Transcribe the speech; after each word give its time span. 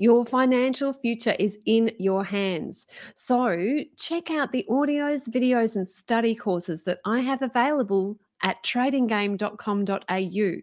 your 0.00 0.24
financial 0.24 0.94
future 0.94 1.36
is 1.38 1.58
in 1.66 1.92
your 1.98 2.24
hands. 2.24 2.86
So, 3.14 3.84
check 3.98 4.30
out 4.30 4.50
the 4.50 4.64
audios, 4.68 5.28
videos, 5.28 5.76
and 5.76 5.86
study 5.86 6.34
courses 6.34 6.84
that 6.84 7.00
I 7.04 7.20
have 7.20 7.42
available 7.42 8.18
at 8.42 8.64
tradinggame.com.au. 8.64 10.62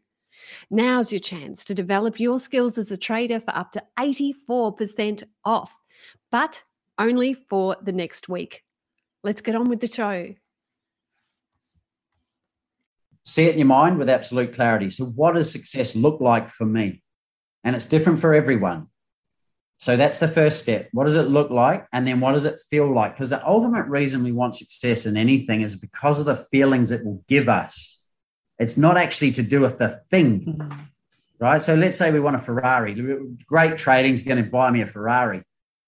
Now's 0.72 1.12
your 1.12 1.20
chance 1.20 1.66
to 1.66 1.76
develop 1.76 2.20
your 2.20 2.40
skills 2.40 2.80
as 2.80 2.90
a 2.90 2.98
trader 2.98 3.40
for 3.40 3.56
up 3.56 3.72
to 3.74 3.84
84% 4.00 5.24
off, 5.46 5.80
but 6.32 6.64
only 6.98 7.36
for 7.36 7.78
the 7.84 7.92
next 7.92 8.28
week. 8.28 8.64
Let's 9.24 9.42
get 9.42 9.54
on 9.54 9.70
with 9.70 9.82
the 9.82 9.88
show. 9.88 10.34
See 13.24 13.44
it 13.46 13.52
in 13.52 13.60
your 13.60 13.68
mind 13.68 14.00
with 14.00 14.10
absolute 14.10 14.56
clarity. 14.56 14.90
So, 14.90 15.06
what 15.06 15.34
does 15.34 15.52
success 15.52 15.96
look 15.96 16.22
like 16.22 16.50
for 16.50 16.66
me? 16.66 17.04
And 17.64 17.76
it's 17.76 17.86
different 17.86 18.18
for 18.20 18.34
everyone. 18.34 18.88
So 19.80 19.96
that's 19.96 20.20
the 20.20 20.28
first 20.28 20.62
step. 20.62 20.90
What 20.92 21.06
does 21.06 21.16
it 21.16 21.30
look 21.30 21.52
like? 21.52 21.86
And 21.94 22.08
then 22.08 22.20
what 22.20 22.32
does 22.32 22.46
it 22.46 22.60
feel 22.70 22.92
like? 22.92 23.14
Because 23.14 23.30
the 23.30 23.46
ultimate 23.48 23.86
reason 23.88 24.24
we 24.24 24.32
want 24.32 24.56
success 24.56 25.06
in 25.06 25.18
anything 25.18 25.62
is 25.62 25.80
because 25.80 26.20
of 26.20 26.26
the 26.26 26.36
feelings 26.36 26.92
it 26.92 27.06
will 27.06 27.24
give 27.28 27.48
us. 27.48 28.02
It's 28.58 28.78
not 28.78 28.98
actually 28.98 29.32
to 29.34 29.44
do 29.44 29.62
with 29.62 29.78
the 29.78 30.02
thing, 30.10 30.46
mm-hmm. 30.46 30.80
right? 31.40 31.62
So 31.62 31.76
let's 31.76 31.98
say 31.98 32.12
we 32.12 32.20
want 32.20 32.36
a 32.36 32.40
Ferrari. 32.40 32.96
Great 33.46 33.78
trading 33.78 34.14
is 34.14 34.24
going 34.24 34.44
to 34.44 34.50
buy 34.50 34.72
me 34.72 34.82
a 34.82 34.88
Ferrari. 34.88 35.44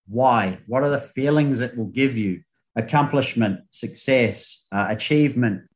Why? 0.08 0.60
What 0.67 0.84
are 0.84 0.90
the 0.90 1.00
feelings 1.00 1.62
it 1.62 1.76
will 1.76 1.88
give 1.88 2.16
you? 2.16 2.44
Accomplishment, 2.76 3.62
success, 3.72 4.67
uh, 4.72 4.86
achievement, 4.90 5.69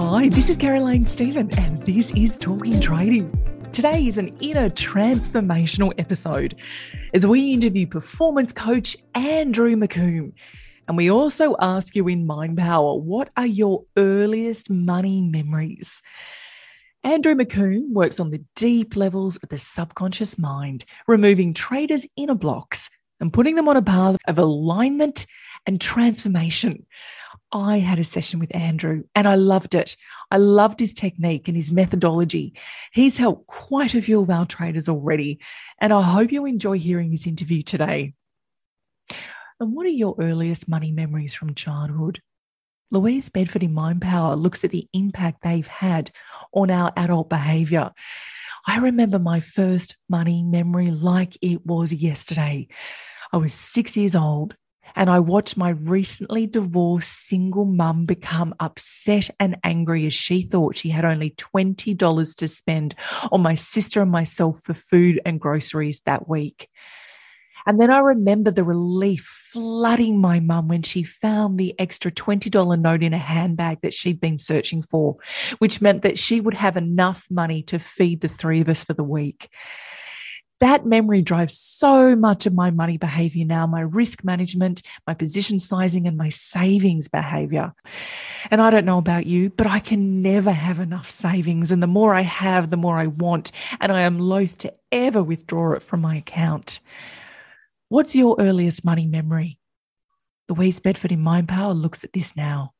Hi, 0.00 0.28
this 0.28 0.48
is 0.48 0.56
Caroline 0.56 1.06
Stephen, 1.06 1.50
and 1.58 1.84
this 1.84 2.14
is 2.14 2.38
Talking 2.38 2.80
Trading. 2.80 3.32
Today 3.72 4.06
is 4.06 4.16
an 4.16 4.28
inner 4.40 4.70
transformational 4.70 5.92
episode 5.98 6.54
as 7.14 7.26
we 7.26 7.52
interview 7.52 7.84
performance 7.84 8.52
coach 8.52 8.96
Andrew 9.16 9.74
McComb. 9.74 10.34
And 10.86 10.96
we 10.96 11.10
also 11.10 11.56
ask 11.58 11.96
you 11.96 12.06
in 12.06 12.28
Mind 12.28 12.56
Power, 12.58 12.94
what 12.94 13.30
are 13.36 13.44
your 13.44 13.86
earliest 13.96 14.70
money 14.70 15.20
memories? 15.20 16.00
Andrew 17.02 17.34
McComb 17.34 17.90
works 17.90 18.20
on 18.20 18.30
the 18.30 18.44
deep 18.54 18.94
levels 18.94 19.34
of 19.38 19.48
the 19.48 19.58
subconscious 19.58 20.38
mind, 20.38 20.84
removing 21.08 21.52
traders' 21.52 22.06
inner 22.16 22.36
blocks 22.36 22.88
and 23.18 23.32
putting 23.32 23.56
them 23.56 23.66
on 23.66 23.76
a 23.76 23.82
path 23.82 24.16
of 24.28 24.38
alignment 24.38 25.26
and 25.66 25.80
transformation. 25.80 26.86
I 27.50 27.78
had 27.78 27.98
a 27.98 28.04
session 28.04 28.40
with 28.40 28.54
Andrew 28.54 29.04
and 29.14 29.26
I 29.26 29.36
loved 29.36 29.74
it. 29.74 29.96
I 30.30 30.36
loved 30.36 30.80
his 30.80 30.92
technique 30.92 31.48
and 31.48 31.56
his 31.56 31.72
methodology. 31.72 32.54
He's 32.92 33.16
helped 33.16 33.46
quite 33.46 33.94
a 33.94 34.02
few 34.02 34.20
of 34.20 34.30
our 34.30 34.44
traders 34.44 34.88
already, 34.88 35.40
and 35.78 35.92
I 35.92 36.02
hope 36.02 36.30
you 36.30 36.44
enjoy 36.44 36.78
hearing 36.78 37.10
his 37.10 37.26
interview 37.26 37.62
today. 37.62 38.12
And 39.60 39.74
what 39.74 39.86
are 39.86 39.90
your 39.90 40.14
earliest 40.20 40.68
money 40.68 40.92
memories 40.92 41.34
from 41.34 41.54
childhood? 41.54 42.20
Louise 42.90 43.28
Bedford 43.28 43.62
in 43.62 43.74
Mind 43.74 44.02
Power 44.02 44.36
looks 44.36 44.64
at 44.64 44.70
the 44.70 44.86
impact 44.92 45.42
they've 45.42 45.66
had 45.66 46.10
on 46.52 46.70
our 46.70 46.92
adult 46.96 47.28
behavior. 47.28 47.90
I 48.66 48.78
remember 48.78 49.18
my 49.18 49.40
first 49.40 49.96
money 50.08 50.42
memory 50.42 50.90
like 50.90 51.36
it 51.40 51.64
was 51.64 51.92
yesterday. 51.92 52.68
I 53.32 53.38
was 53.38 53.54
six 53.54 53.96
years 53.96 54.14
old 54.14 54.56
and 54.98 55.08
I 55.08 55.20
watched 55.20 55.56
my 55.56 55.70
recently 55.70 56.48
divorced 56.48 57.28
single 57.28 57.64
mum 57.64 58.04
become 58.04 58.52
upset 58.58 59.30
and 59.38 59.56
angry 59.62 60.04
as 60.06 60.12
she 60.12 60.42
thought 60.42 60.76
she 60.76 60.88
had 60.88 61.04
only 61.04 61.30
$20 61.30 62.34
to 62.34 62.48
spend 62.48 62.96
on 63.30 63.40
my 63.40 63.54
sister 63.54 64.02
and 64.02 64.10
myself 64.10 64.60
for 64.64 64.74
food 64.74 65.20
and 65.24 65.40
groceries 65.40 66.00
that 66.00 66.28
week. 66.28 66.68
And 67.64 67.80
then 67.80 67.92
I 67.92 68.00
remember 68.00 68.50
the 68.50 68.64
relief 68.64 69.22
flooding 69.52 70.20
my 70.20 70.40
mum 70.40 70.66
when 70.66 70.82
she 70.82 71.04
found 71.04 71.58
the 71.58 71.78
extra 71.78 72.10
$20 72.10 72.80
note 72.80 73.02
in 73.04 73.14
a 73.14 73.18
handbag 73.18 73.82
that 73.82 73.94
she'd 73.94 74.20
been 74.20 74.38
searching 74.38 74.82
for, 74.82 75.16
which 75.58 75.80
meant 75.80 76.02
that 76.02 76.18
she 76.18 76.40
would 76.40 76.54
have 76.54 76.76
enough 76.76 77.24
money 77.30 77.62
to 77.64 77.78
feed 77.78 78.20
the 78.20 78.28
three 78.28 78.60
of 78.60 78.68
us 78.68 78.82
for 78.82 78.94
the 78.94 79.04
week 79.04 79.48
that 80.60 80.84
memory 80.84 81.22
drives 81.22 81.56
so 81.56 82.16
much 82.16 82.46
of 82.46 82.54
my 82.54 82.70
money 82.70 82.96
behavior 82.96 83.44
now, 83.44 83.66
my 83.66 83.80
risk 83.80 84.24
management, 84.24 84.82
my 85.06 85.14
position 85.14 85.60
sizing, 85.60 86.06
and 86.06 86.16
my 86.16 86.28
savings 86.28 87.08
behavior. 87.08 87.72
And 88.50 88.60
I 88.60 88.70
don't 88.70 88.84
know 88.84 88.98
about 88.98 89.26
you, 89.26 89.50
but 89.50 89.66
I 89.66 89.78
can 89.78 90.20
never 90.20 90.50
have 90.50 90.80
enough 90.80 91.10
savings. 91.10 91.70
And 91.70 91.82
the 91.82 91.86
more 91.86 92.14
I 92.14 92.22
have, 92.22 92.70
the 92.70 92.76
more 92.76 92.98
I 92.98 93.06
want. 93.06 93.52
And 93.80 93.92
I 93.92 94.02
am 94.02 94.18
loath 94.18 94.58
to 94.58 94.74
ever 94.90 95.22
withdraw 95.22 95.74
it 95.74 95.82
from 95.82 96.00
my 96.00 96.16
account. 96.16 96.80
What's 97.88 98.16
your 98.16 98.36
earliest 98.38 98.84
money 98.84 99.06
memory? 99.06 99.58
Louise 100.48 100.80
Bedford 100.80 101.12
in 101.12 101.20
Mind 101.20 101.48
Power 101.48 101.72
looks 101.72 102.04
at 102.04 102.12
this 102.12 102.34
now. 102.36 102.72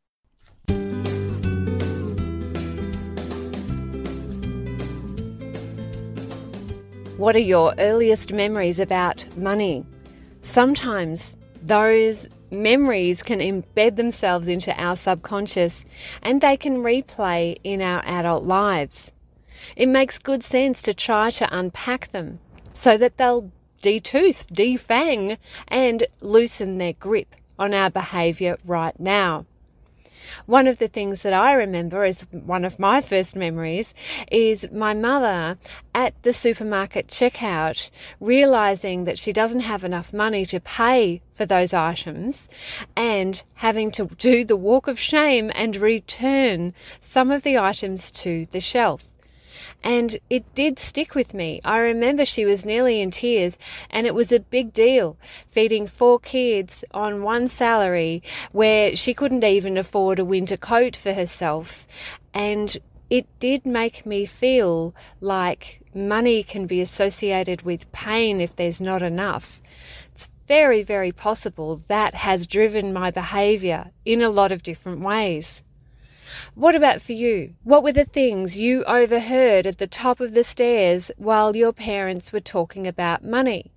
What 7.19 7.35
are 7.35 7.41
your 7.41 7.75
earliest 7.81 8.33
memories 8.33 8.79
about 8.79 9.27
money? 9.37 9.85
Sometimes 10.41 11.37
those 11.61 12.29
memories 12.53 13.25
can 13.25 13.41
embed 13.41 13.97
themselves 13.97 14.47
into 14.47 14.73
our 14.81 14.95
subconscious 14.95 15.85
and 16.23 16.41
they 16.41 16.57
can 16.57 16.77
replay 16.77 17.57
in 17.65 17.83
our 17.83 18.07
adult 18.07 18.45
lives. 18.45 19.11
It 19.75 19.89
makes 19.89 20.21
good 20.21 20.45
sense 20.45 20.81
to 20.83 20.95
try 20.95 21.31
to 21.31 21.49
unpack 21.51 22.13
them 22.13 22.39
so 22.73 22.97
that 22.97 23.17
they'll 23.17 23.51
detooth, 23.83 24.47
defang, 24.47 25.39
and 25.67 26.07
loosen 26.21 26.79
their 26.79 26.93
grip 26.93 27.35
on 27.59 27.75
our 27.75 27.91
behavior 27.91 28.59
right 28.65 28.99
now. 29.01 29.45
One 30.47 30.67
of 30.67 30.79
the 30.79 30.89
things 30.89 31.23
that 31.23 31.33
I 31.33 31.53
remember 31.53 32.05
as 32.05 32.27
one 32.31 32.65
of 32.65 32.79
my 32.79 33.01
first 33.01 33.37
memories 33.37 33.95
is 34.31 34.71
my 34.73 34.95
mother 34.95 35.59
at 35.95 36.21
the 36.23 36.33
supermarket 36.33 37.09
checkout 37.09 37.91
realizing 38.21 39.05
that 39.05 39.19
she 39.19 39.33
doesn't 39.33 39.61
have 39.61 39.85
enough 39.85 40.13
money 40.13 40.45
to 40.47 40.61
pay 40.61 41.21
for 41.33 41.47
those 41.47 41.73
items 41.75 42.49
and 42.97 43.43
having 43.55 43.91
to 43.93 44.07
do 44.07 44.45
the 44.45 44.57
walk 44.57 44.89
of 44.89 44.99
shame 44.99 45.51
and 45.55 45.77
return 45.77 46.75
some 47.01 47.31
of 47.31 47.43
the 47.43 47.59
items 47.59 48.11
to 48.11 48.47
the 48.47 48.61
shelf. 48.61 49.15
And 49.83 50.19
it 50.29 50.55
did 50.55 50.79
stick 50.79 51.15
with 51.15 51.35
me. 51.35 51.61
I 51.65 51.79
remember 51.79 52.25
she 52.25 52.45
was 52.45 52.67
nearly 52.67 53.01
in 53.01 53.11
tears, 53.11 53.57
and 53.91 54.07
it 54.07 54.15
was 54.15 54.33
a 54.33 54.41
big 54.41 54.73
deal 54.73 55.17
feeding 55.51 55.87
four 55.87 56.19
kids 56.19 56.85
on 56.93 57.23
one 57.23 57.49
salary 57.49 58.23
where 58.53 58.97
she 58.97 59.15
couldn't 59.15 59.45
even 59.45 59.79
afford 59.79 60.19
a 60.19 60.25
winter 60.25 60.57
coat 60.57 60.97
for 60.97 61.13
herself. 61.13 61.87
And 62.35 62.77
it 63.09 63.27
did 63.41 63.65
make 63.65 64.05
me 64.05 64.27
feel 64.27 64.95
like 65.21 65.81
money 65.95 66.43
can 66.43 66.67
be 66.67 66.81
associated 66.81 67.63
with 67.63 67.91
pain 67.93 68.41
if 68.41 68.55
there's 68.57 68.81
not 68.81 69.03
enough. 69.03 69.61
It's 70.13 70.31
very, 70.47 70.83
very 70.83 71.13
possible 71.13 71.77
that 71.89 72.15
has 72.15 72.47
driven 72.47 72.93
my 72.93 73.11
behavior 73.11 73.91
in 74.05 74.23
a 74.23 74.29
lot 74.31 74.53
of 74.53 74.63
different 74.63 75.01
ways. 75.01 75.63
What 76.55 76.75
about 76.75 77.03
for 77.03 77.13
you? 77.13 77.55
What 77.65 77.83
were 77.83 77.93
the 77.93 78.05
things 78.05 78.59
you 78.59 78.85
overheard 78.85 79.67
at 79.67 79.79
the 79.79 79.87
top 79.87 80.21
of 80.21 80.35
the 80.35 80.45
stairs 80.45 81.11
while 81.17 81.57
your 81.57 81.73
parents 81.73 82.33
were 82.33 82.41
talking 82.41 82.87
about 82.87 83.25
money? 83.25 83.71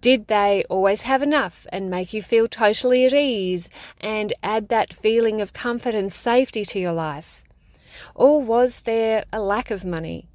Did 0.00 0.26
they 0.26 0.64
always 0.68 1.02
have 1.02 1.22
enough 1.22 1.66
and 1.70 1.88
make 1.88 2.12
you 2.12 2.22
feel 2.22 2.48
totally 2.48 3.06
at 3.06 3.14
ease 3.14 3.68
and 4.00 4.32
add 4.42 4.68
that 4.68 4.92
feeling 4.92 5.40
of 5.40 5.52
comfort 5.52 5.94
and 5.94 6.12
safety 6.12 6.64
to 6.64 6.80
your 6.80 6.92
life? 6.92 7.42
Or 8.14 8.42
was 8.42 8.80
there 8.80 9.24
a 9.32 9.40
lack 9.40 9.70
of 9.70 9.84
money? 9.84 10.28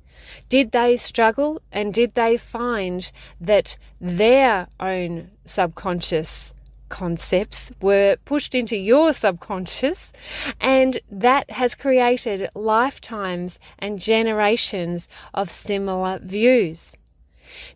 Did 0.49 0.71
they 0.71 0.95
struggle 0.97 1.61
and 1.71 1.93
did 1.93 2.15
they 2.15 2.37
find 2.37 3.11
that 3.41 3.77
their 3.99 4.67
own 4.79 5.31
subconscious 5.43 6.53
concepts 6.89 7.71
were 7.81 8.17
pushed 8.25 8.55
into 8.55 8.75
your 8.75 9.13
subconscious, 9.13 10.11
and 10.59 10.99
that 11.11 11.51
has 11.51 11.75
created 11.75 12.49
lifetimes 12.53 13.59
and 13.79 13.99
generations 13.99 15.07
of 15.33 15.49
similar 15.49 16.19
views. 16.19 16.97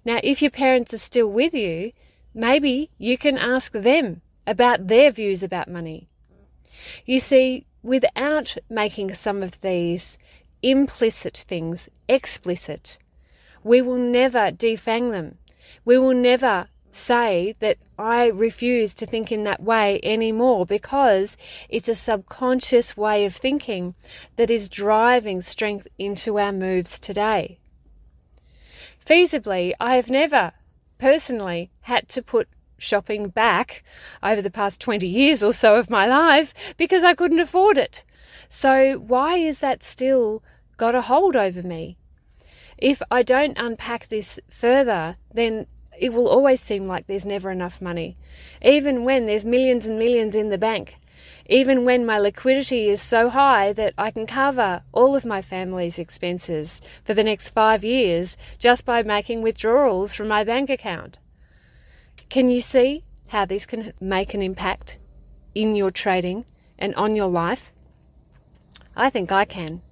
Now, 0.03 0.19
if 0.23 0.41
your 0.41 0.51
parents 0.51 0.93
are 0.93 0.99
still 0.99 1.27
with 1.27 1.53
you, 1.53 1.91
maybe 2.33 2.89
you 2.97 3.17
can 3.17 3.37
ask 3.37 3.71
them 3.71 4.21
about 4.47 4.87
their 4.87 5.11
views 5.11 5.43
about 5.43 5.69
money. 5.69 6.09
You 7.05 7.19
see, 7.19 7.65
without 7.83 8.57
making 8.69 9.13
some 9.13 9.43
of 9.43 9.61
these 9.61 10.17
implicit 10.61 11.37
things 11.47 11.89
explicit, 12.07 12.97
we 13.63 13.81
will 13.81 13.97
never 13.97 14.51
defang 14.51 15.11
them. 15.11 15.37
We 15.85 15.97
will 15.97 16.13
never 16.13 16.67
say 16.95 17.55
that 17.59 17.77
I 17.97 18.27
refuse 18.27 18.93
to 18.95 19.05
think 19.05 19.31
in 19.31 19.43
that 19.43 19.61
way 19.61 19.99
anymore 20.03 20.65
because 20.65 21.37
it's 21.69 21.89
a 21.89 21.95
subconscious 21.95 22.97
way 22.97 23.25
of 23.25 23.35
thinking 23.35 23.95
that 24.35 24.49
is 24.49 24.69
driving 24.69 25.41
strength 25.41 25.87
into 25.97 26.39
our 26.39 26.51
moves 26.51 26.99
today. 26.99 27.59
Feasibly, 29.05 29.73
I 29.79 29.95
have 29.95 30.09
never 30.09 30.51
personally 30.97 31.71
had 31.81 32.07
to 32.09 32.21
put 32.21 32.47
shopping 32.77 33.29
back 33.29 33.83
over 34.23 34.41
the 34.41 34.51
past 34.51 34.81
20 34.81 35.07
years 35.07 35.43
or 35.43 35.53
so 35.53 35.75
of 35.75 35.89
my 35.89 36.05
life 36.05 36.53
because 36.77 37.03
I 37.03 37.13
couldn't 37.13 37.39
afford 37.39 37.77
it. 37.77 38.03
So, 38.49 38.95
why 38.95 39.37
is 39.37 39.59
that 39.59 39.83
still 39.83 40.43
got 40.77 40.95
a 40.95 41.01
hold 41.01 41.35
over 41.35 41.63
me? 41.63 41.97
If 42.77 43.01
I 43.11 43.21
don't 43.23 43.57
unpack 43.57 44.07
this 44.07 44.39
further, 44.49 45.17
then 45.33 45.67
it 46.01 46.11
will 46.11 46.27
always 46.27 46.59
seem 46.59 46.87
like 46.87 47.05
there's 47.05 47.25
never 47.25 47.51
enough 47.51 47.79
money, 47.79 48.17
even 48.59 49.03
when 49.03 49.25
there's 49.25 49.45
millions 49.45 49.85
and 49.85 49.99
millions 49.99 50.35
in 50.35 50.49
the 50.49 50.57
bank. 50.57 50.97
Even 51.45 51.85
when 51.85 52.07
my 52.07 52.17
liquidity 52.17 52.89
is 52.89 52.99
so 52.99 53.29
high 53.29 53.71
that 53.73 53.93
I 53.99 54.09
can 54.09 54.25
cover 54.25 54.81
all 54.91 55.15
of 55.15 55.25
my 55.25 55.43
family's 55.43 55.99
expenses 55.99 56.81
for 57.03 57.13
the 57.13 57.23
next 57.23 57.51
five 57.51 57.83
years 57.83 58.35
just 58.57 58.83
by 58.83 59.03
making 59.03 59.43
withdrawals 59.43 60.15
from 60.15 60.27
my 60.27 60.43
bank 60.43 60.71
account. 60.71 61.19
Can 62.29 62.49
you 62.49 62.61
see 62.61 63.03
how 63.27 63.45
this 63.45 63.67
can 63.67 63.93
make 64.01 64.33
an 64.33 64.41
impact 64.41 64.97
in 65.53 65.75
your 65.75 65.91
trading 65.91 66.45
and 66.79 66.95
on 66.95 67.15
your 67.15 67.29
life? 67.29 67.71
I 68.95 69.11
think 69.11 69.31
I 69.31 69.45
can. 69.45 69.83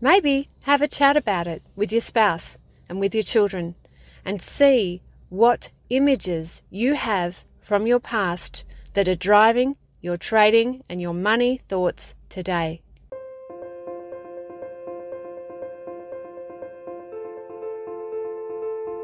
Maybe 0.00 0.48
have 0.62 0.82
a 0.82 0.88
chat 0.88 1.16
about 1.16 1.46
it 1.46 1.62
with 1.76 1.92
your 1.92 2.00
spouse 2.00 2.58
and 2.88 2.98
with 2.98 3.14
your 3.14 3.22
children 3.22 3.76
and 4.24 4.40
see 4.40 5.02
what 5.34 5.70
images 5.90 6.62
you 6.70 6.94
have 6.94 7.44
from 7.58 7.86
your 7.86 7.98
past 7.98 8.64
that 8.92 9.08
are 9.08 9.16
driving 9.16 9.76
your 10.00 10.16
trading 10.16 10.82
and 10.88 11.00
your 11.00 11.14
money 11.14 11.60
thoughts 11.68 12.14
today. 12.28 12.80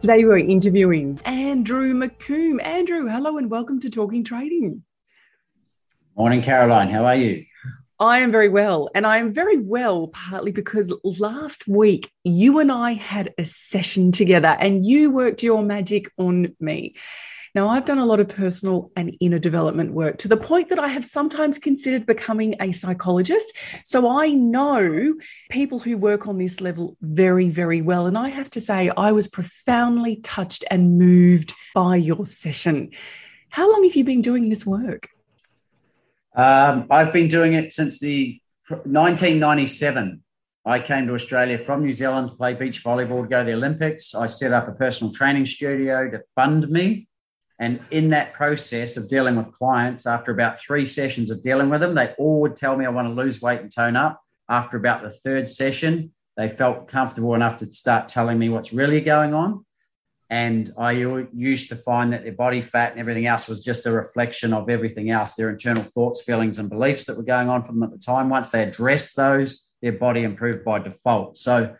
Today 0.00 0.24
we're 0.24 0.38
interviewing 0.38 1.20
Andrew 1.24 1.94
McComb. 1.94 2.62
Andrew, 2.64 3.06
hello 3.06 3.38
and 3.38 3.48
welcome 3.48 3.78
to 3.80 3.88
Talking 3.88 4.24
Trading. 4.24 4.82
Morning, 6.14 6.42
Caroline. 6.42 6.90
How 6.90 7.06
are 7.06 7.16
you? 7.16 7.46
I 7.98 8.18
am 8.18 8.30
very 8.30 8.50
well. 8.50 8.90
And 8.94 9.06
I 9.06 9.16
am 9.16 9.32
very 9.32 9.56
well 9.56 10.08
partly 10.08 10.52
because 10.52 10.92
last 11.02 11.66
week 11.66 12.10
you 12.22 12.58
and 12.58 12.70
I 12.70 12.92
had 12.92 13.32
a 13.38 13.44
session 13.44 14.12
together 14.12 14.54
and 14.60 14.84
you 14.84 15.10
worked 15.10 15.42
your 15.42 15.62
magic 15.62 16.10
on 16.18 16.54
me. 16.60 16.96
Now, 17.54 17.68
I've 17.68 17.86
done 17.86 17.98
a 17.98 18.04
lot 18.04 18.20
of 18.20 18.28
personal 18.28 18.90
and 18.94 19.16
inner 19.20 19.38
development 19.38 19.92
work 19.92 20.18
to 20.18 20.28
the 20.28 20.36
point 20.36 20.68
that 20.68 20.78
I 20.78 20.88
have 20.88 21.04
sometimes 21.04 21.58
considered 21.58 22.04
becoming 22.04 22.56
a 22.60 22.72
psychologist. 22.72 23.54
So 23.84 24.10
I 24.10 24.30
know 24.32 25.14
people 25.50 25.78
who 25.78 25.96
work 25.96 26.26
on 26.26 26.36
this 26.36 26.60
level 26.60 26.96
very, 27.00 27.48
very 27.48 27.80
well. 27.80 28.06
And 28.06 28.18
I 28.18 28.28
have 28.28 28.50
to 28.50 28.60
say, 28.60 28.90
I 28.96 29.12
was 29.12 29.28
profoundly 29.28 30.16
touched 30.16 30.64
and 30.70 30.98
moved 30.98 31.54
by 31.74 31.96
your 31.96 32.26
session. 32.26 32.90
How 33.50 33.70
long 33.70 33.84
have 33.84 33.96
you 33.96 34.04
been 34.04 34.22
doing 34.22 34.48
this 34.48 34.66
work? 34.66 35.08
Um, 36.34 36.86
I've 36.90 37.12
been 37.12 37.28
doing 37.28 37.54
it 37.54 37.72
since 37.72 37.98
the 37.98 38.40
1997. 38.68 40.22
I 40.64 40.78
came 40.78 41.06
to 41.08 41.14
Australia 41.14 41.58
from 41.58 41.82
New 41.82 41.92
Zealand 41.92 42.30
to 42.30 42.36
play 42.36 42.54
beach 42.54 42.84
volleyball 42.84 43.22
to 43.22 43.28
go 43.28 43.40
to 43.40 43.44
the 43.44 43.52
Olympics. 43.56 44.14
I 44.14 44.26
set 44.26 44.52
up 44.52 44.68
a 44.68 44.72
personal 44.72 45.12
training 45.12 45.46
studio 45.46 46.08
to 46.10 46.22
fund 46.34 46.68
me. 46.68 47.08
And 47.58 47.80
in 47.90 48.10
that 48.10 48.32
process 48.32 48.96
of 48.96 49.08
dealing 49.08 49.36
with 49.36 49.52
clients, 49.52 50.06
after 50.06 50.32
about 50.32 50.60
three 50.60 50.86
sessions 50.86 51.30
of 51.30 51.42
dealing 51.42 51.68
with 51.68 51.80
them, 51.80 51.94
they 51.94 52.14
all 52.18 52.40
would 52.40 52.56
tell 52.56 52.76
me 52.76 52.86
I 52.86 52.90
want 52.90 53.08
to 53.08 53.14
lose 53.14 53.42
weight 53.42 53.60
and 53.60 53.72
tone 53.72 53.96
up. 53.96 54.20
After 54.48 54.76
about 54.76 55.02
the 55.02 55.10
third 55.10 55.48
session, 55.48 56.12
they 56.36 56.48
felt 56.48 56.88
comfortable 56.88 57.34
enough 57.34 57.58
to 57.58 57.70
start 57.72 58.08
telling 58.08 58.38
me 58.38 58.48
what's 58.48 58.72
really 58.72 59.00
going 59.00 59.34
on. 59.34 59.64
And 60.32 60.72
I 60.78 60.92
used 60.92 61.68
to 61.68 61.76
find 61.76 62.14
that 62.14 62.22
their 62.22 62.32
body 62.32 62.62
fat 62.62 62.92
and 62.92 63.00
everything 63.00 63.26
else 63.26 63.48
was 63.48 63.62
just 63.62 63.84
a 63.84 63.92
reflection 63.92 64.54
of 64.54 64.70
everything 64.70 65.10
else, 65.10 65.34
their 65.34 65.50
internal 65.50 65.82
thoughts, 65.82 66.22
feelings, 66.22 66.58
and 66.58 66.70
beliefs 66.70 67.04
that 67.04 67.18
were 67.18 67.22
going 67.22 67.50
on 67.50 67.62
for 67.62 67.72
them 67.72 67.82
at 67.82 67.90
the 67.90 67.98
time. 67.98 68.30
Once 68.30 68.48
they 68.48 68.62
addressed 68.62 69.14
those, 69.14 69.68
their 69.82 69.92
body 69.92 70.22
improved 70.22 70.64
by 70.64 70.78
default. 70.78 71.36
So 71.36 71.76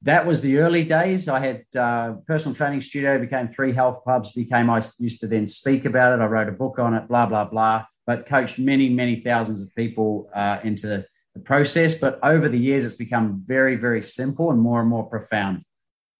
that 0.00 0.26
was 0.26 0.40
the 0.40 0.60
early 0.60 0.82
days. 0.82 1.28
I 1.28 1.40
had 1.40 1.64
uh, 1.78 2.14
personal 2.26 2.56
training 2.56 2.80
studio, 2.80 3.18
became 3.18 3.48
three 3.48 3.74
health 3.74 4.02
clubs, 4.02 4.32
became, 4.32 4.70
I 4.70 4.82
used 4.98 5.20
to 5.20 5.26
then 5.26 5.46
speak 5.46 5.84
about 5.84 6.14
it. 6.14 6.22
I 6.22 6.26
wrote 6.26 6.48
a 6.48 6.52
book 6.52 6.78
on 6.78 6.94
it, 6.94 7.06
blah, 7.06 7.26
blah, 7.26 7.44
blah, 7.44 7.84
but 8.06 8.24
coached 8.24 8.58
many, 8.58 8.88
many 8.88 9.16
thousands 9.16 9.60
of 9.60 9.68
people 9.74 10.30
uh, 10.34 10.58
into 10.64 10.86
the 10.86 11.40
process. 11.40 11.98
But 11.98 12.18
over 12.22 12.48
the 12.48 12.58
years, 12.58 12.86
it's 12.86 12.94
become 12.94 13.42
very, 13.44 13.76
very 13.76 14.02
simple 14.02 14.50
and 14.50 14.58
more 14.58 14.80
and 14.80 14.88
more 14.88 15.04
profound. 15.04 15.64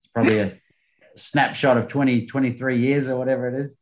It's 0.03 0.11
probably 0.13 0.41
a 0.41 0.60
snapshot 1.21 1.77
of 1.77 1.89
20, 1.89 2.27
23 2.27 2.79
years 2.79 3.09
or 3.09 3.19
whatever 3.19 3.49
it 3.49 3.65
is. 3.65 3.81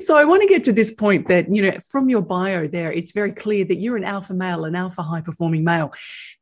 So 0.00 0.16
I 0.16 0.24
want 0.24 0.42
to 0.42 0.48
get 0.48 0.64
to 0.64 0.72
this 0.72 0.92
point 0.92 1.28
that, 1.28 1.52
you 1.52 1.62
know, 1.62 1.78
from 1.90 2.08
your 2.08 2.20
bio 2.20 2.66
there, 2.66 2.92
it's 2.92 3.12
very 3.12 3.32
clear 3.32 3.64
that 3.64 3.76
you're 3.76 3.96
an 3.96 4.04
alpha 4.04 4.34
male, 4.34 4.64
an 4.64 4.74
alpha 4.74 5.02
high 5.02 5.20
performing 5.20 5.64
male, 5.64 5.92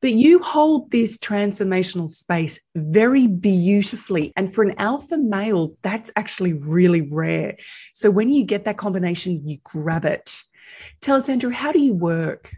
but 0.00 0.12
you 0.12 0.38
hold 0.40 0.90
this 0.90 1.18
transformational 1.18 2.08
space 2.08 2.58
very 2.74 3.26
beautifully. 3.26 4.32
And 4.36 4.52
for 4.52 4.64
an 4.64 4.74
alpha 4.78 5.18
male, 5.18 5.76
that's 5.82 6.10
actually 6.16 6.54
really 6.54 7.02
rare. 7.02 7.56
So 7.92 8.10
when 8.10 8.32
you 8.32 8.44
get 8.44 8.64
that 8.64 8.78
combination, 8.78 9.46
you 9.46 9.58
grab 9.62 10.04
it. 10.04 10.42
Tell 11.00 11.16
us, 11.16 11.28
Andrew, 11.28 11.50
how 11.50 11.70
do 11.70 11.80
you 11.80 11.92
work? 11.92 12.50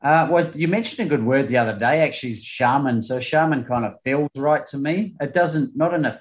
Uh, 0.00 0.28
well, 0.30 0.50
you 0.52 0.68
mentioned 0.68 1.04
a 1.06 1.08
good 1.08 1.24
word 1.24 1.48
the 1.48 1.56
other 1.56 1.76
day, 1.76 2.00
actually, 2.00 2.30
is 2.30 2.44
shaman. 2.44 3.02
So 3.02 3.18
shaman 3.18 3.64
kind 3.64 3.84
of 3.84 3.94
feels 4.04 4.30
right 4.36 4.64
to 4.68 4.78
me. 4.78 5.16
It 5.20 5.32
doesn't, 5.32 5.76
not 5.76 5.92
in 5.92 6.04
a 6.04 6.20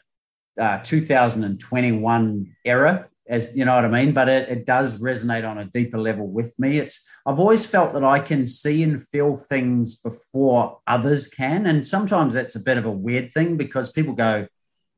uh, 0.60 0.80
2021 0.84 2.56
era, 2.66 3.08
as 3.30 3.56
you 3.56 3.66
know 3.66 3.76
what 3.76 3.86
I 3.86 3.90
mean, 3.90 4.14
but 4.14 4.30
it, 4.30 4.50
it 4.50 4.66
does 4.66 5.00
resonate 5.00 5.48
on 5.48 5.60
a 5.60 5.66
deeper 5.66 6.00
level 6.00 6.28
with 6.28 6.58
me. 6.58 6.80
It's 6.80 7.08
I've 7.26 7.40
always 7.40 7.70
felt 7.70 7.94
that 7.94 8.04
I 8.04 8.20
can 8.20 8.48
see 8.48 8.82
and 8.82 9.06
feel 9.06 9.38
things 9.38 10.02
before 10.02 10.80
others 10.88 11.30
can, 11.30 11.68
and 11.68 11.86
sometimes 11.86 12.34
that's 12.34 12.56
a 12.56 12.62
bit 12.62 12.78
of 12.78 12.86
a 12.86 12.92
weird 12.92 13.34
thing 13.34 13.58
because 13.58 13.92
people 13.92 14.14
go, 14.14 14.48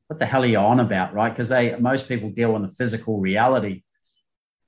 "What 0.06 0.18
the 0.18 0.26
hell 0.26 0.44
are 0.44 0.46
you 0.46 0.58
on 0.58 0.80
about?" 0.80 1.12
Right? 1.12 1.30
Because 1.30 1.48
they 1.48 1.76
most 1.76 2.08
people 2.08 2.30
deal 2.30 2.56
in 2.56 2.62
the 2.62 2.68
physical 2.68 3.20
reality. 3.20 3.82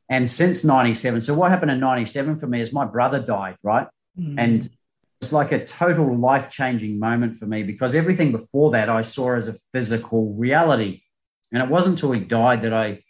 And 0.09 0.29
since 0.29 0.65
97, 0.65 1.23
so 1.23 1.33
what 1.33 1.51
happened 1.51 1.71
in 1.71 1.81
97 1.81 2.37
for 2.37 2.47
me 2.47 2.61
is 2.61 2.73
my 2.73 2.85
brother 2.85 3.21
died, 3.21 3.57
right? 3.63 3.87
Mm. 4.19 4.35
And 4.39 4.71
it's 5.21 5.33
like 5.33 5.53
a 5.53 5.65
total 5.65 6.17
life 6.17 6.51
changing 6.51 6.99
moment 6.99 7.37
for 7.37 7.47
me 7.47 7.63
because 7.63 7.95
everything 7.95 8.33
before 8.33 8.73
that 8.73 8.89
I 8.89 9.03
saw 9.03 9.37
as 9.37 9.49
a 9.49 9.57
physical 9.73 10.35
reality. 10.35 11.03
And 11.53 11.63
it 11.63 11.69
wasn't 11.69 11.97
until 11.97 12.13
he 12.13 12.21
died 12.21 12.63
that 12.63 12.73
I 12.73 13.03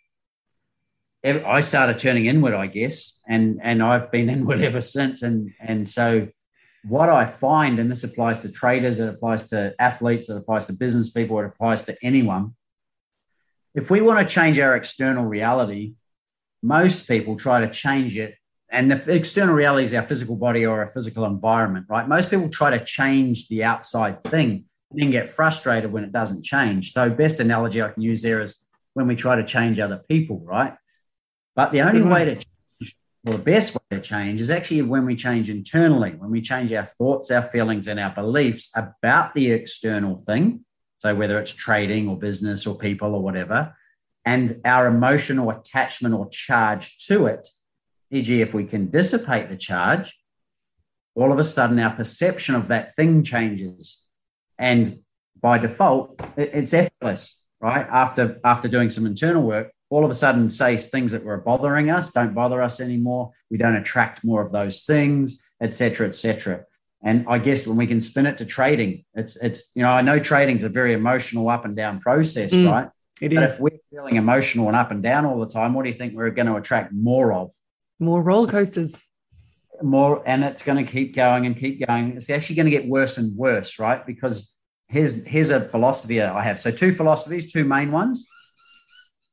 I 1.24 1.60
started 1.60 2.00
turning 2.00 2.26
inward, 2.26 2.54
I 2.54 2.66
guess, 2.66 3.20
and 3.28 3.60
and 3.62 3.82
I've 3.82 4.10
been 4.10 4.28
inward 4.36 4.60
ever 4.60 4.80
since. 4.80 5.22
And 5.22 5.52
and 5.60 5.88
so 5.88 6.28
what 6.84 7.08
I 7.08 7.26
find, 7.26 7.78
and 7.78 7.90
this 7.90 8.04
applies 8.04 8.40
to 8.40 8.50
traders, 8.50 8.98
it 8.98 9.08
applies 9.08 9.48
to 9.50 9.74
athletes, 9.78 10.28
it 10.28 10.36
applies 10.36 10.66
to 10.66 10.72
business 10.72 11.10
people, 11.10 11.38
it 11.40 11.46
applies 11.46 11.84
to 11.84 11.96
anyone. 12.02 12.54
If 13.74 13.90
we 13.90 14.00
want 14.00 14.26
to 14.26 14.34
change 14.34 14.58
our 14.58 14.76
external 14.76 15.24
reality, 15.24 15.94
most 16.62 17.08
people 17.08 17.36
try 17.36 17.60
to 17.60 17.70
change 17.70 18.18
it. 18.18 18.34
And 18.72 18.90
the 18.90 19.12
external 19.12 19.54
reality 19.54 19.82
is 19.82 19.94
our 19.94 20.02
physical 20.02 20.36
body 20.36 20.64
or 20.64 20.80
our 20.80 20.86
physical 20.86 21.26
environment, 21.26 21.86
right? 21.90 22.08
Most 22.08 22.30
people 22.30 22.48
try 22.48 22.76
to 22.76 22.82
change 22.82 23.48
the 23.48 23.64
outside 23.64 24.24
thing 24.24 24.64
and 24.90 25.02
then 25.02 25.10
get 25.10 25.28
frustrated 25.28 25.92
when 25.92 26.04
it 26.04 26.10
doesn't 26.10 26.42
change. 26.42 26.94
So, 26.94 27.10
best 27.10 27.38
analogy 27.38 27.82
I 27.82 27.90
can 27.90 28.02
use 28.02 28.22
there 28.22 28.40
is 28.40 28.64
when 28.94 29.06
we 29.06 29.14
try 29.14 29.36
to 29.36 29.44
change 29.44 29.78
other 29.78 30.02
people, 30.08 30.40
right? 30.40 30.74
But 31.54 31.72
the 31.72 31.82
only 31.82 32.02
way 32.02 32.24
to 32.24 32.34
change, 32.36 32.96
or 33.26 33.32
the 33.34 33.38
best 33.38 33.74
way 33.74 33.98
to 33.98 34.00
change, 34.00 34.40
is 34.40 34.50
actually 34.50 34.80
when 34.80 35.04
we 35.04 35.16
change 35.16 35.50
internally, 35.50 36.12
when 36.12 36.30
we 36.30 36.40
change 36.40 36.72
our 36.72 36.86
thoughts, 36.86 37.30
our 37.30 37.42
feelings, 37.42 37.88
and 37.88 38.00
our 38.00 38.14
beliefs 38.14 38.72
about 38.74 39.34
the 39.34 39.50
external 39.50 40.16
thing. 40.16 40.64
So, 40.96 41.14
whether 41.14 41.38
it's 41.38 41.52
trading 41.52 42.08
or 42.08 42.18
business 42.18 42.66
or 42.66 42.78
people 42.78 43.14
or 43.14 43.22
whatever, 43.22 43.76
and 44.24 44.62
our 44.64 44.86
emotional 44.86 45.50
attachment 45.50 46.14
or 46.14 46.30
charge 46.30 46.96
to 47.06 47.26
it, 47.26 47.50
e.g., 48.12 48.40
if 48.40 48.54
we 48.54 48.64
can 48.64 48.90
dissipate 48.90 49.48
the 49.48 49.56
charge, 49.56 50.16
all 51.14 51.32
of 51.32 51.38
a 51.38 51.44
sudden 51.44 51.78
our 51.78 51.94
perception 51.94 52.54
of 52.54 52.68
that 52.68 52.94
thing 52.96 53.22
changes. 53.24 54.06
And 54.58 55.00
by 55.40 55.58
default, 55.58 56.20
it's 56.36 56.72
effortless, 56.72 57.42
right? 57.60 57.86
After, 57.90 58.38
after 58.44 58.68
doing 58.68 58.90
some 58.90 59.06
internal 59.06 59.42
work, 59.42 59.72
all 59.90 60.04
of 60.04 60.10
a 60.10 60.14
sudden 60.14 60.50
say 60.50 60.76
things 60.76 61.12
that 61.12 61.24
were 61.24 61.36
bothering 61.36 61.90
us 61.90 62.12
don't 62.12 62.32
bother 62.32 62.62
us 62.62 62.80
anymore. 62.80 63.32
We 63.50 63.58
don't 63.58 63.76
attract 63.76 64.24
more 64.24 64.40
of 64.40 64.50
those 64.50 64.82
things, 64.84 65.42
etc., 65.60 66.06
etc. 66.06 66.64
And 67.02 67.26
I 67.28 67.38
guess 67.38 67.66
when 67.66 67.76
we 67.76 67.86
can 67.86 68.00
spin 68.00 68.26
it 68.26 68.38
to 68.38 68.46
trading, 68.46 69.04
it's 69.14 69.36
it's 69.36 69.70
you 69.74 69.82
know 69.82 69.90
I 69.90 70.00
know 70.00 70.18
trading 70.18 70.56
is 70.56 70.64
a 70.64 70.68
very 70.68 70.94
emotional 70.94 71.48
up 71.50 71.64
and 71.64 71.76
down 71.76 72.00
process, 72.00 72.54
mm, 72.54 72.70
right? 72.70 72.88
It 73.20 73.34
but 73.34 73.42
is. 73.44 73.52
if 73.52 73.60
we're 73.60 73.78
feeling 73.90 74.16
emotional 74.16 74.68
and 74.68 74.76
up 74.76 74.90
and 74.92 75.02
down 75.02 75.26
all 75.26 75.38
the 75.38 75.48
time, 75.48 75.74
what 75.74 75.82
do 75.82 75.90
you 75.90 75.94
think 75.94 76.14
we're 76.14 76.30
going 76.30 76.46
to 76.46 76.56
attract 76.56 76.92
more 76.92 77.32
of? 77.32 77.52
More 78.02 78.22
roller 78.22 78.50
coasters. 78.50 79.02
More, 79.82 80.22
and 80.26 80.44
it's 80.44 80.62
going 80.62 80.84
to 80.84 80.90
keep 80.90 81.14
going 81.14 81.46
and 81.46 81.56
keep 81.56 81.86
going. 81.86 82.16
It's 82.16 82.30
actually 82.30 82.56
going 82.56 82.66
to 82.66 82.70
get 82.70 82.86
worse 82.86 83.18
and 83.18 83.36
worse, 83.36 83.78
right? 83.78 84.04
Because 84.06 84.54
here's 84.88 85.24
here's 85.24 85.50
a 85.50 85.60
philosophy 85.60 86.20
I 86.20 86.42
have. 86.42 86.60
So 86.60 86.70
two 86.70 86.92
philosophies, 86.92 87.52
two 87.52 87.64
main 87.64 87.90
ones 87.90 88.28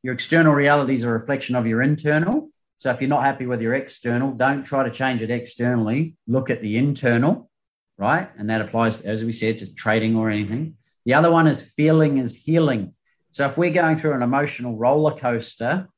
your 0.02 0.14
external 0.14 0.54
reality 0.54 0.94
is 0.94 1.04
a 1.04 1.12
reflection 1.12 1.56
of 1.56 1.68
your 1.68 1.82
internal. 1.82 2.50
So 2.78 2.92
if 2.92 3.02
you're 3.02 3.10
not 3.10 3.26
happy 3.26 3.46
with 3.46 3.62
your 3.62 3.74
external, 3.74 4.32
don't 4.32 4.64
try 4.64 4.84
to 4.84 4.92
change 4.92 5.22
it 5.22 5.30
externally. 5.30 6.16
Look 6.28 6.50
at 6.50 6.62
the 6.62 6.78
internal, 6.78 7.50
right? 7.98 8.30
And 8.38 8.50
that 8.50 8.62
applies, 8.62 9.02
as 9.02 9.26
we 9.26 9.34
said, 9.34 9.60
to 9.60 9.76
trading 9.76 10.16
or 10.16 10.30
anything. 10.30 10.76
The 11.06 11.16
other 11.16 11.32
one 11.32 11.48
is 11.48 11.74
feeling 11.74 12.18
is 12.18 12.42
healing. 12.42 12.94
So 13.32 13.46
if 13.46 13.58
we're 13.58 13.72
going 13.72 13.98
through 13.98 14.14
an 14.14 14.22
emotional 14.22 14.78
roller 14.78 15.16
coaster, 15.16 15.90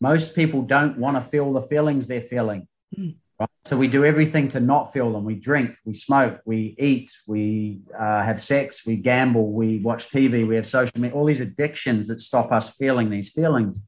most 0.00 0.34
people 0.34 0.62
don't 0.62 0.98
want 0.98 1.16
to 1.16 1.22
feel 1.22 1.52
the 1.52 1.62
feelings 1.62 2.06
they're 2.06 2.20
feeling. 2.20 2.66
Mm. 2.96 3.16
Right? 3.38 3.48
So 3.64 3.76
we 3.76 3.88
do 3.88 4.04
everything 4.04 4.48
to 4.50 4.60
not 4.60 4.92
feel 4.92 5.12
them. 5.12 5.24
We 5.24 5.34
drink, 5.34 5.74
we 5.84 5.94
smoke, 5.94 6.40
we 6.44 6.74
eat, 6.78 7.10
we 7.26 7.80
uh, 7.98 8.22
have 8.22 8.40
sex, 8.40 8.86
we 8.86 8.96
gamble, 8.96 9.52
we 9.52 9.78
watch 9.78 10.10
TV, 10.10 10.46
we 10.46 10.56
have 10.56 10.66
social 10.66 11.00
media, 11.00 11.16
all 11.16 11.24
these 11.24 11.40
addictions 11.40 12.08
that 12.08 12.20
stop 12.20 12.52
us 12.52 12.76
feeling 12.76 13.08
these 13.08 13.30
feelings. 13.32 13.80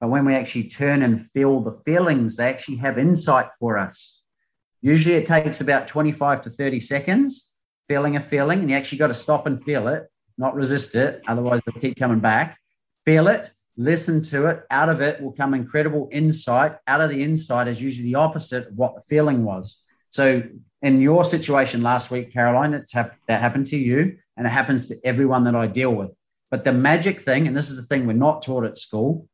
But 0.00 0.10
when 0.10 0.24
we 0.24 0.34
actually 0.34 0.68
turn 0.68 1.02
and 1.02 1.24
feel 1.24 1.60
the 1.60 1.72
feelings, 1.72 2.36
they 2.36 2.48
actually 2.48 2.76
have 2.76 2.98
insight 2.98 3.48
for 3.58 3.78
us. 3.78 4.22
Usually 4.80 5.16
it 5.16 5.26
takes 5.26 5.60
about 5.60 5.88
25 5.88 6.42
to 6.42 6.50
30 6.50 6.80
seconds 6.80 7.54
feeling 7.88 8.16
a 8.16 8.20
feeling, 8.20 8.60
and 8.60 8.70
you 8.70 8.76
actually 8.76 8.98
got 8.98 9.06
to 9.08 9.14
stop 9.14 9.46
and 9.46 9.62
feel 9.64 9.88
it, 9.88 10.06
not 10.36 10.54
resist 10.54 10.94
it. 10.94 11.20
Otherwise, 11.26 11.60
they'll 11.64 11.80
keep 11.80 11.98
coming 11.98 12.20
back. 12.20 12.58
Feel 13.04 13.28
it, 13.28 13.50
listen 13.78 14.22
to 14.24 14.48
it. 14.48 14.64
Out 14.70 14.90
of 14.90 15.00
it 15.00 15.22
will 15.22 15.32
come 15.32 15.54
incredible 15.54 16.08
insight. 16.12 16.76
Out 16.86 17.00
of 17.00 17.08
the 17.08 17.22
insight 17.22 17.68
is 17.68 17.80
usually 17.80 18.08
the 18.08 18.16
opposite 18.16 18.68
of 18.68 18.76
what 18.76 18.96
the 18.96 19.00
feeling 19.00 19.44
was. 19.44 19.82
So, 20.10 20.42
in 20.82 21.00
your 21.00 21.24
situation 21.24 21.82
last 21.82 22.10
week, 22.10 22.32
Caroline, 22.32 22.74
it's 22.74 22.92
that 22.92 23.16
happened 23.28 23.66
to 23.68 23.76
you, 23.76 24.18
and 24.36 24.46
it 24.46 24.50
happens 24.50 24.88
to 24.88 24.96
everyone 25.04 25.44
that 25.44 25.54
I 25.54 25.66
deal 25.66 25.94
with. 25.94 26.10
But 26.50 26.64
the 26.64 26.72
magic 26.72 27.20
thing, 27.20 27.46
and 27.46 27.56
this 27.56 27.70
is 27.70 27.76
the 27.76 27.86
thing 27.86 28.06
we're 28.06 28.12
not 28.12 28.42
taught 28.42 28.64
at 28.64 28.76
school, 28.76 29.28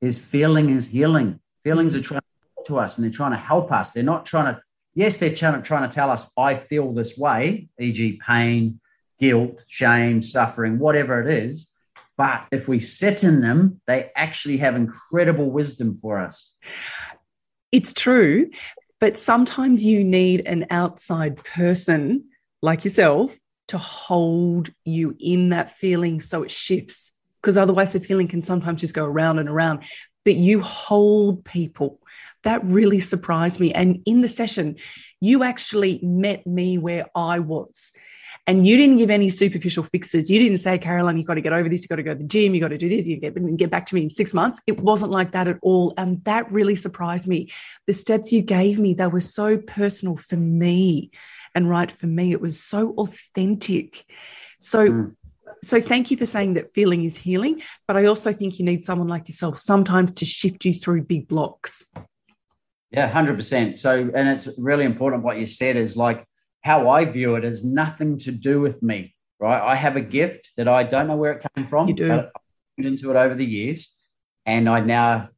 is 0.00 0.18
feeling 0.18 0.70
is 0.70 0.88
healing. 0.88 1.40
Feelings 1.62 1.96
are 1.96 2.02
trying 2.02 2.20
to 2.20 2.64
to 2.66 2.78
us, 2.78 2.98
and 2.98 3.04
they're 3.04 3.12
trying 3.12 3.32
to 3.32 3.38
help 3.38 3.72
us. 3.72 3.92
They're 3.92 4.02
not 4.02 4.26
trying 4.26 4.54
to. 4.54 4.60
Yes, 4.94 5.18
they're 5.18 5.34
trying 5.34 5.62
to 5.62 5.88
tell 5.88 6.10
us, 6.10 6.32
"I 6.36 6.56
feel 6.56 6.92
this 6.92 7.16
way," 7.16 7.68
e.g., 7.78 8.20
pain, 8.26 8.80
guilt, 9.18 9.62
shame, 9.66 10.22
suffering, 10.22 10.78
whatever 10.78 11.20
it 11.20 11.44
is 11.44 11.69
but 12.20 12.44
if 12.52 12.68
we 12.68 12.80
sit 12.80 13.24
in 13.24 13.40
them, 13.40 13.80
they 13.86 14.10
actually 14.14 14.58
have 14.58 14.76
incredible 14.76 15.50
wisdom 15.50 15.94
for 15.94 16.18
us. 16.18 16.52
It's 17.72 17.94
true. 17.94 18.50
But 18.98 19.16
sometimes 19.16 19.86
you 19.86 20.04
need 20.04 20.46
an 20.46 20.66
outside 20.68 21.42
person 21.42 22.26
like 22.60 22.84
yourself 22.84 23.34
to 23.68 23.78
hold 23.78 24.68
you 24.84 25.16
in 25.18 25.48
that 25.48 25.70
feeling 25.70 26.20
so 26.20 26.42
it 26.42 26.50
shifts. 26.50 27.10
Because 27.40 27.56
otherwise, 27.56 27.94
the 27.94 28.00
feeling 28.00 28.28
can 28.28 28.42
sometimes 28.42 28.82
just 28.82 28.92
go 28.92 29.06
around 29.06 29.38
and 29.38 29.48
around. 29.48 29.84
But 30.26 30.36
you 30.36 30.60
hold 30.60 31.42
people. 31.46 32.00
That 32.42 32.62
really 32.66 33.00
surprised 33.00 33.60
me. 33.60 33.72
And 33.72 34.02
in 34.04 34.20
the 34.20 34.28
session, 34.28 34.76
you 35.22 35.42
actually 35.42 36.00
met 36.02 36.46
me 36.46 36.76
where 36.76 37.06
I 37.14 37.38
was. 37.38 37.92
And 38.46 38.66
you 38.66 38.76
didn't 38.76 38.96
give 38.96 39.10
any 39.10 39.30
superficial 39.30 39.84
fixes. 39.84 40.30
You 40.30 40.38
didn't 40.38 40.58
say, 40.58 40.78
Caroline, 40.78 41.18
you've 41.18 41.26
got 41.26 41.34
to 41.34 41.40
get 41.40 41.52
over 41.52 41.68
this. 41.68 41.82
You've 41.82 41.90
got 41.90 41.96
to 41.96 42.02
go 42.02 42.14
to 42.14 42.18
the 42.18 42.26
gym. 42.26 42.54
You've 42.54 42.62
got 42.62 42.68
to 42.68 42.78
do 42.78 42.88
this. 42.88 43.06
You 43.06 43.20
get, 43.20 43.56
get 43.56 43.70
back 43.70 43.86
to 43.86 43.94
me 43.94 44.02
in 44.02 44.10
six 44.10 44.34
months. 44.34 44.60
It 44.66 44.80
wasn't 44.80 45.12
like 45.12 45.32
that 45.32 45.46
at 45.46 45.58
all. 45.62 45.94
And 45.96 46.24
that 46.24 46.50
really 46.50 46.74
surprised 46.74 47.28
me. 47.28 47.50
The 47.86 47.92
steps 47.92 48.32
you 48.32 48.42
gave 48.42 48.78
me, 48.78 48.94
they 48.94 49.06
were 49.06 49.20
so 49.20 49.58
personal 49.58 50.16
for 50.16 50.36
me 50.36 51.10
and 51.54 51.68
right 51.68 51.90
for 51.90 52.06
me. 52.06 52.32
It 52.32 52.40
was 52.40 52.62
so 52.62 52.94
authentic. 52.94 54.04
So, 54.58 54.88
mm. 54.88 55.16
so 55.62 55.80
thank 55.80 56.10
you 56.10 56.16
for 56.16 56.26
saying 56.26 56.54
that 56.54 56.74
feeling 56.74 57.04
is 57.04 57.16
healing. 57.16 57.62
But 57.86 57.96
I 57.96 58.06
also 58.06 58.32
think 58.32 58.58
you 58.58 58.64
need 58.64 58.82
someone 58.82 59.08
like 59.08 59.28
yourself 59.28 59.58
sometimes 59.58 60.12
to 60.14 60.24
shift 60.24 60.64
you 60.64 60.74
through 60.74 61.04
big 61.04 61.28
blocks. 61.28 61.84
Yeah, 62.90 63.10
100%. 63.10 63.78
So, 63.78 64.10
and 64.14 64.28
it's 64.28 64.48
really 64.58 64.84
important 64.84 65.22
what 65.22 65.38
you 65.38 65.46
said 65.46 65.76
is 65.76 65.96
like, 65.96 66.24
how 66.62 66.88
I 66.88 67.04
view 67.04 67.36
it 67.36 67.44
is 67.44 67.64
nothing 67.64 68.18
to 68.18 68.32
do 68.32 68.60
with 68.60 68.82
me, 68.82 69.14
right? 69.38 69.60
I 69.60 69.74
have 69.74 69.96
a 69.96 70.00
gift 70.00 70.50
that 70.56 70.68
I 70.68 70.84
don't 70.84 71.08
know 71.08 71.16
where 71.16 71.32
it 71.32 71.46
came 71.54 71.66
from. 71.66 71.88
You 71.88 71.94
do. 71.94 72.08
But 72.08 72.32
I 72.36 72.40
into 72.86 73.10
it 73.10 73.16
over 73.16 73.34
the 73.34 73.44
years. 73.44 73.96
And 74.46 74.68
I 74.68 74.80
now 74.80 75.28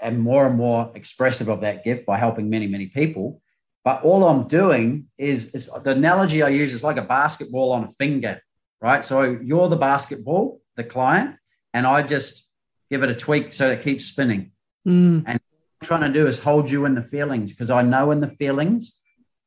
am 0.00 0.18
more 0.18 0.46
and 0.46 0.56
more 0.56 0.92
expressive 0.94 1.48
of 1.48 1.60
that 1.60 1.84
gift 1.84 2.06
by 2.06 2.18
helping 2.18 2.50
many, 2.50 2.66
many 2.66 2.86
people. 2.86 3.40
But 3.84 4.02
all 4.02 4.24
I'm 4.24 4.46
doing 4.46 5.08
is, 5.18 5.54
is 5.54 5.70
the 5.82 5.90
analogy 5.90 6.42
I 6.42 6.50
use 6.50 6.72
is 6.72 6.84
like 6.84 6.98
a 6.98 7.02
basketball 7.02 7.72
on 7.72 7.84
a 7.84 7.88
finger, 7.88 8.40
right? 8.80 9.04
So 9.04 9.22
you're 9.42 9.68
the 9.68 9.76
basketball, 9.76 10.60
the 10.76 10.84
client, 10.84 11.36
and 11.74 11.86
I 11.86 12.02
just 12.02 12.48
give 12.90 13.02
it 13.02 13.10
a 13.10 13.14
tweak 13.14 13.52
so 13.52 13.70
it 13.70 13.80
keeps 13.80 14.06
spinning. 14.06 14.52
Mm. 14.86 15.24
And 15.26 15.40
I'm 15.40 15.86
trying 15.86 16.02
to 16.02 16.12
do 16.12 16.26
is 16.26 16.42
hold 16.42 16.70
you 16.70 16.84
in 16.84 16.94
the 16.94 17.02
feelings 17.02 17.52
because 17.52 17.70
I 17.70 17.82
know 17.82 18.12
in 18.12 18.20
the 18.20 18.28
feelings 18.28 19.00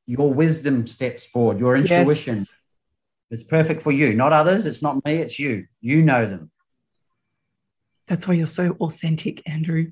your 0.05 0.33
wisdom 0.33 0.87
steps 0.87 1.25
forward, 1.25 1.59
your 1.59 1.75
intuition. 1.75 2.35
Yes. 2.35 2.53
It's 3.31 3.43
perfect 3.43 3.81
for 3.81 3.91
you, 3.91 4.13
not 4.13 4.33
others. 4.33 4.65
It's 4.65 4.83
not 4.83 5.03
me, 5.03 5.15
it's 5.17 5.39
you. 5.39 5.67
You 5.81 6.01
know 6.03 6.25
them. 6.27 6.51
That's 8.07 8.27
why 8.27 8.35
you're 8.35 8.45
so 8.45 8.77
authentic, 8.79 9.41
Andrew. 9.49 9.91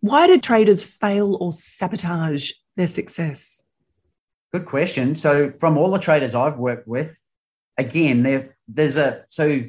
Why 0.00 0.26
do 0.26 0.40
traders 0.40 0.82
fail 0.82 1.36
or 1.40 1.52
sabotage 1.52 2.52
their 2.76 2.88
success? 2.88 3.62
Good 4.52 4.64
question. 4.64 5.14
So, 5.14 5.50
from 5.50 5.76
all 5.76 5.90
the 5.90 5.98
traders 5.98 6.34
I've 6.34 6.56
worked 6.56 6.88
with, 6.88 7.16
again, 7.76 8.22
there, 8.22 8.56
there's 8.66 8.96
a 8.96 9.24
so 9.28 9.62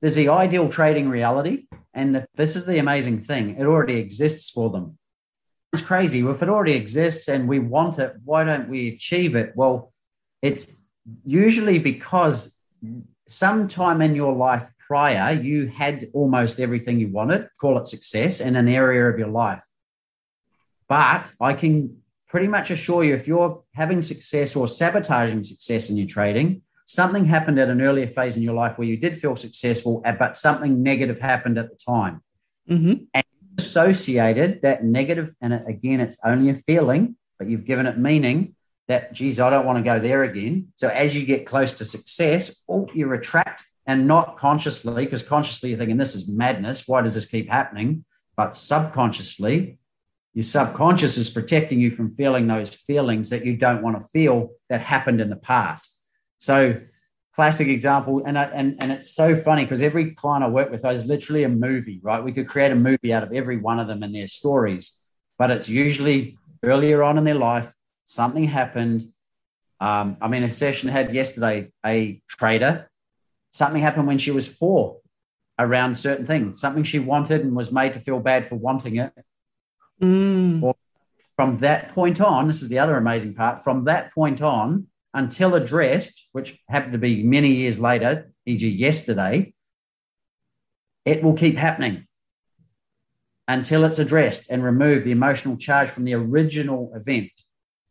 there's 0.00 0.14
the 0.14 0.28
ideal 0.28 0.68
trading 0.68 1.08
reality, 1.08 1.66
and 1.94 2.14
the, 2.14 2.26
this 2.34 2.54
is 2.54 2.66
the 2.66 2.78
amazing 2.78 3.24
thing. 3.24 3.56
It 3.56 3.64
already 3.64 3.96
exists 3.96 4.50
for 4.50 4.70
them 4.70 4.98
it's 5.72 5.82
crazy. 5.82 6.20
If 6.26 6.42
it 6.42 6.48
already 6.48 6.72
exists 6.72 7.28
and 7.28 7.48
we 7.48 7.58
want 7.58 7.98
it, 7.98 8.14
why 8.24 8.44
don't 8.44 8.68
we 8.68 8.88
achieve 8.88 9.36
it? 9.36 9.52
Well, 9.54 9.92
it's 10.42 10.80
usually 11.24 11.78
because 11.78 12.58
sometime 13.28 14.00
in 14.00 14.14
your 14.14 14.34
life 14.34 14.68
prior, 14.86 15.32
you 15.32 15.66
had 15.66 16.08
almost 16.12 16.60
everything 16.60 17.00
you 17.00 17.08
wanted, 17.08 17.48
call 17.60 17.76
it 17.78 17.86
success, 17.86 18.40
in 18.40 18.56
an 18.56 18.68
area 18.68 19.08
of 19.08 19.18
your 19.18 19.28
life. 19.28 19.64
But 20.88 21.32
I 21.40 21.54
can 21.54 22.02
pretty 22.28 22.48
much 22.48 22.70
assure 22.70 23.04
you 23.04 23.14
if 23.14 23.26
you're 23.26 23.62
having 23.74 24.02
success 24.02 24.56
or 24.56 24.68
sabotaging 24.68 25.42
success 25.42 25.90
in 25.90 25.96
your 25.96 26.06
trading, 26.06 26.62
something 26.84 27.24
happened 27.24 27.58
at 27.58 27.68
an 27.68 27.80
earlier 27.82 28.06
phase 28.06 28.36
in 28.36 28.42
your 28.42 28.54
life 28.54 28.78
where 28.78 28.86
you 28.86 28.96
did 28.96 29.16
feel 29.16 29.36
successful, 29.36 30.02
uh, 30.04 30.12
but 30.12 30.36
something 30.36 30.82
negative 30.82 31.20
happened 31.20 31.58
at 31.58 31.68
the 31.68 31.76
time. 31.76 32.22
Mm-hmm. 32.70 33.04
And 33.14 33.24
associated 33.66 34.62
that 34.62 34.84
negative, 34.84 35.34
and 35.40 35.52
again, 35.52 36.00
it's 36.00 36.18
only 36.24 36.50
a 36.50 36.54
feeling, 36.54 37.16
but 37.38 37.48
you've 37.48 37.64
given 37.64 37.86
it 37.86 37.98
meaning 37.98 38.54
that, 38.88 39.12
geez, 39.12 39.40
I 39.40 39.50
don't 39.50 39.66
want 39.66 39.78
to 39.78 39.82
go 39.82 39.98
there 39.98 40.22
again. 40.22 40.72
So 40.76 40.88
as 40.88 41.16
you 41.16 41.26
get 41.26 41.46
close 41.46 41.78
to 41.78 41.84
success, 41.84 42.62
oh, 42.68 42.88
you 42.94 43.06
retract 43.06 43.64
and 43.86 44.06
not 44.06 44.36
consciously, 44.38 45.04
because 45.04 45.22
consciously 45.22 45.70
you're 45.70 45.78
thinking, 45.78 45.96
this 45.96 46.14
is 46.14 46.28
madness. 46.28 46.84
Why 46.86 47.02
does 47.02 47.14
this 47.14 47.30
keep 47.30 47.48
happening? 47.48 48.04
But 48.36 48.56
subconsciously, 48.56 49.78
your 50.34 50.42
subconscious 50.42 51.16
is 51.16 51.30
protecting 51.30 51.80
you 51.80 51.90
from 51.90 52.14
feeling 52.14 52.46
those 52.46 52.74
feelings 52.74 53.30
that 53.30 53.44
you 53.44 53.56
don't 53.56 53.82
want 53.82 54.00
to 54.00 54.08
feel 54.08 54.50
that 54.68 54.80
happened 54.80 55.20
in 55.20 55.30
the 55.30 55.36
past. 55.36 56.02
So, 56.38 56.80
classic 57.36 57.68
example, 57.68 58.22
and 58.26 58.38
I, 58.38 58.44
and 58.44 58.76
and 58.80 58.90
it's 58.90 59.10
so 59.10 59.36
funny 59.36 59.64
because 59.64 59.82
every 59.82 60.12
client 60.12 60.42
I 60.42 60.48
work 60.48 60.70
with 60.70 60.84
is 60.86 61.04
literally 61.04 61.44
a 61.44 61.50
movie, 61.50 62.00
right? 62.02 62.24
We 62.24 62.32
could 62.32 62.48
create 62.48 62.72
a 62.72 62.74
movie 62.74 63.12
out 63.12 63.22
of 63.22 63.32
every 63.32 63.58
one 63.58 63.78
of 63.78 63.86
them 63.86 64.02
and 64.02 64.14
their 64.14 64.26
stories, 64.26 65.02
but 65.38 65.50
it's 65.50 65.68
usually 65.68 66.38
earlier 66.64 67.02
on 67.02 67.18
in 67.18 67.24
their 67.24 67.34
life 67.34 67.72
something 68.06 68.44
happened. 68.44 69.12
Um, 69.80 70.16
I 70.22 70.28
mean, 70.28 70.44
a 70.44 70.50
session 70.50 70.88
I 70.88 70.92
had 70.92 71.12
yesterday, 71.12 71.70
a 71.84 72.22
trader, 72.26 72.88
something 73.50 73.82
happened 73.82 74.06
when 74.06 74.16
she 74.16 74.30
was 74.30 74.48
four 74.48 75.00
around 75.58 75.94
certain 75.94 76.26
things, 76.26 76.62
something 76.62 76.84
she 76.84 76.98
wanted 76.98 77.42
and 77.42 77.54
was 77.54 77.70
made 77.70 77.92
to 77.92 78.00
feel 78.00 78.18
bad 78.18 78.46
for 78.46 78.54
wanting 78.54 78.96
it. 78.96 79.12
Mm. 80.02 80.74
From 81.36 81.58
that 81.58 81.90
point 81.90 82.18
on, 82.22 82.46
this 82.46 82.62
is 82.62 82.70
the 82.70 82.78
other 82.78 82.96
amazing 82.96 83.34
part. 83.34 83.62
From 83.62 83.84
that 83.84 84.14
point 84.14 84.40
on, 84.40 84.86
until 85.16 85.54
addressed, 85.54 86.28
which 86.32 86.62
happened 86.68 86.92
to 86.92 86.98
be 86.98 87.22
many 87.22 87.48
years 87.48 87.80
later, 87.80 88.30
e.g., 88.44 88.68
yesterday, 88.68 89.54
it 91.06 91.24
will 91.24 91.32
keep 91.32 91.56
happening 91.56 92.06
until 93.48 93.84
it's 93.84 93.98
addressed 93.98 94.50
and 94.50 94.62
remove 94.62 95.04
the 95.04 95.12
emotional 95.12 95.56
charge 95.56 95.88
from 95.88 96.04
the 96.04 96.12
original 96.12 96.92
event. 96.94 97.30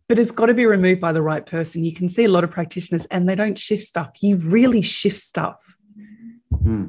But 0.07 0.19
it's 0.19 0.29
got 0.29 0.45
to 0.47 0.53
be 0.53 0.67
removed 0.67 1.01
by 1.01 1.13
the 1.13 1.21
right 1.23 1.43
person. 1.43 1.83
You 1.83 1.93
can 1.93 2.09
see 2.09 2.25
a 2.25 2.29
lot 2.29 2.43
of 2.43 2.51
practitioners 2.51 3.07
and 3.07 3.27
they 3.27 3.33
don't 3.33 3.57
shift 3.57 3.83
stuff. 3.83 4.11
You 4.21 4.37
really 4.37 4.83
shift 4.83 5.17
stuff. 5.17 5.77
Hmm. 6.61 6.85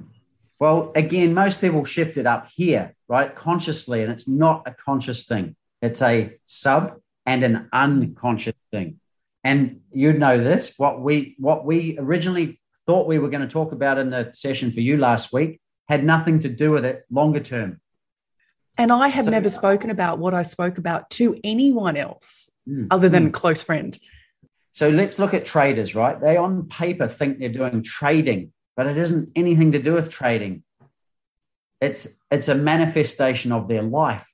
Well, 0.61 0.93
again, 0.95 1.33
most 1.33 1.63
people 1.63 1.87
shift 1.87 2.19
it 2.19 2.27
up 2.27 2.49
here, 2.55 2.95
right? 3.09 3.35
Consciously, 3.35 4.03
and 4.03 4.13
it's 4.13 4.29
not 4.29 4.65
a 4.67 4.73
conscious 4.73 5.25
thing. 5.25 5.57
It's 5.81 6.03
a 6.03 6.37
sub 6.45 7.01
and 7.25 7.43
an 7.43 7.71
unconscious 7.73 8.55
thing. 8.71 9.01
And 9.47 9.83
you 9.93 10.13
know 10.13 10.43
this, 10.43 10.75
what 10.77 11.01
we 11.01 11.37
what 11.39 11.65
we 11.65 11.97
originally 12.01 12.61
thought 12.85 13.07
we 13.07 13.21
were 13.21 13.29
going 13.29 13.43
to 13.49 13.53
talk 13.59 13.71
about 13.71 13.97
in 13.97 14.11
the 14.11 14.31
session 14.33 14.73
for 14.73 14.81
you 14.81 14.97
last 14.97 15.33
week 15.33 15.61
had 15.89 16.03
nothing 16.05 16.41
to 16.41 16.49
do 16.49 16.73
with 16.73 16.85
it 16.85 17.05
longer 17.11 17.39
term. 17.39 17.81
And 18.77 18.91
I 18.91 19.07
have 19.07 19.27
So- 19.27 19.31
never 19.31 19.49
spoken 19.49 19.89
about 19.91 20.19
what 20.19 20.35
I 20.35 20.43
spoke 20.43 20.79
about 20.79 21.11
to 21.19 21.39
anyone 21.45 21.97
else 21.97 22.51
Mm. 22.69 22.89
other 22.91 23.09
than 23.09 23.27
Mm. 23.27 23.29
a 23.29 23.31
close 23.31 23.63
friend. 23.63 23.97
So 24.73 24.89
let's 24.89 25.21
look 25.21 25.33
at 25.33 25.45
traders, 25.45 25.95
right? 25.95 26.21
They 26.21 26.37
on 26.37 26.67
paper 26.69 27.07
think 27.07 27.39
they're 27.39 27.49
doing 27.61 27.85
trading, 27.85 28.53
but 28.77 28.89
it 28.89 28.97
isn't 28.97 29.31
anything 29.37 29.71
to 29.73 29.79
do 29.81 29.93
with 29.95 30.11
trading. 30.11 30.65
It's 31.81 32.21
it's 32.33 32.49
a 32.49 32.57
manifestation 32.57 33.53
of 33.53 33.69
their 33.69 33.83
life. 33.83 34.27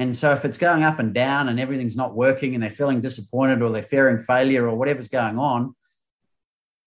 And 0.00 0.16
so 0.16 0.32
if 0.32 0.46
it's 0.46 0.56
going 0.56 0.82
up 0.82 0.98
and 0.98 1.12
down 1.12 1.50
and 1.50 1.60
everything's 1.60 1.94
not 1.94 2.16
working 2.16 2.54
and 2.54 2.62
they're 2.62 2.70
feeling 2.70 3.02
disappointed 3.02 3.60
or 3.60 3.70
they're 3.70 3.82
fearing 3.82 4.18
failure 4.18 4.66
or 4.66 4.74
whatever's 4.74 5.08
going 5.08 5.38
on, 5.38 5.76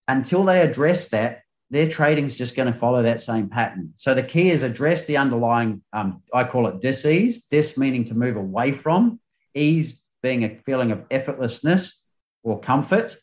until 0.07 0.43
they 0.43 0.61
address 0.61 1.09
that, 1.09 1.41
their 1.69 1.87
trading's 1.87 2.35
just 2.35 2.55
going 2.55 2.65
to 2.65 2.77
follow 2.77 3.03
that 3.03 3.21
same 3.21 3.49
pattern. 3.49 3.93
So 3.97 4.15
the 4.15 4.23
key 4.23 4.49
is 4.49 4.63
address 4.63 5.05
the 5.05 5.17
underlying, 5.17 5.83
um, 5.93 6.23
I 6.33 6.43
call 6.43 6.65
it 6.65 6.81
dis-ease, 6.81 7.43
dis 7.45 7.77
meaning 7.77 8.03
to 8.05 8.15
move 8.15 8.35
away 8.35 8.71
from, 8.71 9.19
ease 9.53 10.07
being 10.23 10.43
a 10.43 10.57
feeling 10.65 10.91
of 10.91 11.07
effortlessness 11.09 11.99
or 12.41 12.59
comfort, 12.59 13.15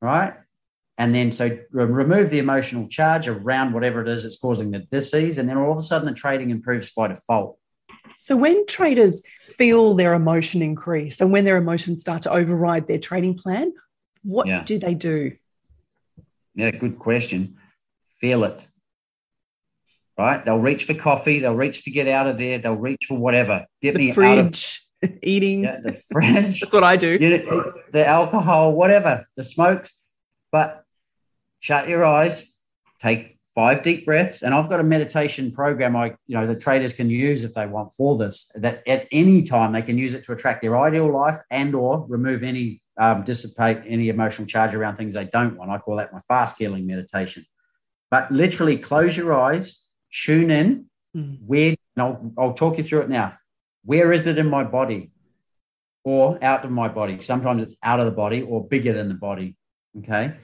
right? 0.00 0.32
And 0.96 1.14
then 1.14 1.32
so 1.32 1.48
re- 1.70 1.84
remove 1.84 2.30
the 2.30 2.38
emotional 2.38 2.88
charge 2.88 3.28
around 3.28 3.74
whatever 3.74 4.00
it 4.00 4.08
is 4.08 4.22
that's 4.22 4.40
causing 4.40 4.70
the 4.70 4.78
disease, 4.78 5.36
and 5.36 5.50
then 5.50 5.58
all 5.58 5.72
of 5.72 5.76
a 5.76 5.82
sudden 5.82 6.06
the 6.06 6.14
trading 6.14 6.48
improves 6.48 6.90
by 6.94 7.08
default. 7.08 7.58
So 8.16 8.36
when 8.36 8.66
traders 8.66 9.22
feel 9.38 9.94
their 9.94 10.14
emotion 10.14 10.62
increase 10.62 11.20
and 11.20 11.32
when 11.32 11.44
their 11.44 11.56
emotions 11.56 12.00
start 12.00 12.22
to 12.22 12.30
override 12.30 12.86
their 12.86 12.98
trading 12.98 13.34
plan, 13.34 13.72
what 14.22 14.46
Yeah. 14.46 14.62
do 14.64 14.78
they 14.78 14.94
do? 14.94 15.32
Yeah, 16.54 16.70
good 16.70 16.98
question. 16.98 17.56
Feel 18.18 18.44
it. 18.44 18.68
Right? 20.18 20.44
They'll 20.44 20.58
reach 20.58 20.84
for 20.84 20.94
coffee, 20.94 21.38
they'll 21.40 21.54
reach 21.56 21.84
to 21.84 21.90
get 21.90 22.06
out 22.06 22.26
of 22.26 22.38
there, 22.38 22.58
they'll 22.58 22.74
reach 22.76 23.06
for 23.08 23.18
whatever. 23.18 23.66
Get 23.80 23.94
The 23.94 23.98
me 23.98 24.10
out 24.10 24.38
of 24.38 24.46
fridge, 24.46 24.86
eating. 25.22 25.64
yeah, 25.64 25.80
the 25.82 25.92
fridge. 25.94 26.60
That's 26.60 26.72
what 26.72 26.84
I 26.84 26.96
do. 26.96 27.16
you 27.20 27.38
know, 27.38 27.72
the 27.90 28.06
alcohol, 28.06 28.72
whatever, 28.74 29.26
the 29.36 29.42
smokes. 29.42 29.96
But 30.52 30.84
shut 31.60 31.88
your 31.88 32.04
eyes, 32.04 32.54
take 33.00 33.38
five 33.54 33.82
deep 33.82 34.06
breaths. 34.06 34.42
And 34.42 34.54
I've 34.54 34.68
got 34.68 34.80
a 34.80 34.84
meditation 34.84 35.52
program 35.52 35.94
I, 35.94 36.14
you 36.26 36.36
know, 36.36 36.46
the 36.46 36.56
traders 36.56 36.94
can 36.94 37.10
use 37.10 37.44
if 37.44 37.54
they 37.54 37.66
want 37.66 37.92
for 37.92 38.16
this, 38.16 38.50
that 38.54 38.82
at 38.88 39.06
any 39.12 39.42
time 39.42 39.72
they 39.72 39.82
can 39.82 39.98
use 39.98 40.14
it 40.14 40.24
to 40.24 40.32
attract 40.32 40.62
their 40.62 40.78
ideal 40.78 41.12
life 41.12 41.38
and 41.50 41.74
or 41.74 42.04
remove 42.08 42.42
any 42.42 42.80
um, 42.98 43.24
dissipate 43.24 43.78
any 43.86 44.10
emotional 44.10 44.46
charge 44.46 44.74
around 44.74 44.96
things 44.96 45.14
they 45.14 45.24
don't 45.24 45.56
want. 45.56 45.70
I 45.70 45.78
call 45.78 45.96
that 45.96 46.12
my 46.12 46.20
fast 46.28 46.58
healing 46.58 46.86
meditation. 46.86 47.46
But 48.10 48.30
literally 48.30 48.76
close 48.76 49.16
your 49.16 49.32
eyes, 49.34 49.84
tune 50.10 50.50
in, 50.50 50.86
Mm. 51.14 51.38
where 51.46 51.68
and 51.94 52.02
I'll, 52.02 52.32
I'll 52.38 52.54
talk 52.54 52.78
you 52.78 52.84
through 52.84 53.02
it 53.02 53.10
now. 53.10 53.34
Where 53.84 54.12
is 54.12 54.26
it 54.26 54.38
in 54.38 54.48
my 54.48 54.64
body? 54.64 55.10
Or 56.04 56.42
out 56.42 56.64
of 56.64 56.70
my 56.70 56.88
body. 56.88 57.20
Sometimes 57.20 57.62
it's 57.62 57.76
out 57.82 58.00
of 58.00 58.06
the 58.06 58.12
body 58.12 58.40
or 58.40 58.66
bigger 58.66 58.94
than 58.94 59.08
the 59.08 59.14
body. 59.14 59.56
Okay. 59.98 60.34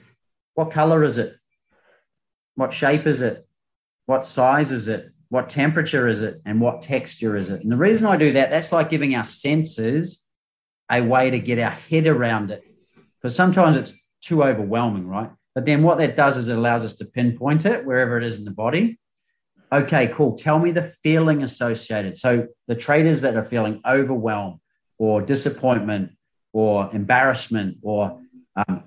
What 0.53 0.69
color 0.69 1.03
is 1.03 1.17
it? 1.17 1.35
What 2.59 2.73
shape 2.73 3.07
is 3.07 3.21
it? 3.21 3.47
What 4.05 4.25
size 4.25 4.73
is 4.73 4.89
it? 4.89 5.13
What 5.29 5.49
temperature 5.49 6.09
is 6.09 6.21
it? 6.21 6.41
And 6.45 6.59
what 6.59 6.81
texture 6.81 7.37
is 7.37 7.49
it? 7.49 7.61
And 7.61 7.71
the 7.71 7.77
reason 7.77 8.05
I 8.05 8.17
do 8.17 8.33
that, 8.33 8.49
that's 8.49 8.73
like 8.73 8.89
giving 8.89 9.15
our 9.15 9.23
senses 9.23 10.27
a 10.91 11.01
way 11.01 11.29
to 11.29 11.39
get 11.39 11.57
our 11.57 11.71
head 11.71 12.05
around 12.05 12.51
it. 12.51 12.61
Because 13.15 13.33
sometimes 13.33 13.77
it's 13.77 13.97
too 14.21 14.43
overwhelming, 14.43 15.07
right? 15.07 15.31
But 15.55 15.65
then 15.65 15.83
what 15.83 15.99
that 15.99 16.17
does 16.17 16.35
is 16.35 16.49
it 16.49 16.57
allows 16.57 16.83
us 16.83 16.97
to 16.97 17.05
pinpoint 17.05 17.65
it 17.65 17.85
wherever 17.85 18.17
it 18.17 18.25
is 18.25 18.39
in 18.39 18.43
the 18.43 18.51
body. 18.51 18.99
Okay, 19.71 20.09
cool. 20.09 20.35
Tell 20.35 20.59
me 20.59 20.71
the 20.71 20.83
feeling 20.83 21.43
associated. 21.43 22.17
So 22.17 22.49
the 22.67 22.75
traders 22.75 23.21
that 23.21 23.37
are 23.37 23.43
feeling 23.45 23.79
overwhelmed 23.87 24.59
or 24.97 25.21
disappointment 25.21 26.11
or 26.51 26.93
embarrassment 26.93 27.77
or 27.83 28.19
um, 28.57 28.83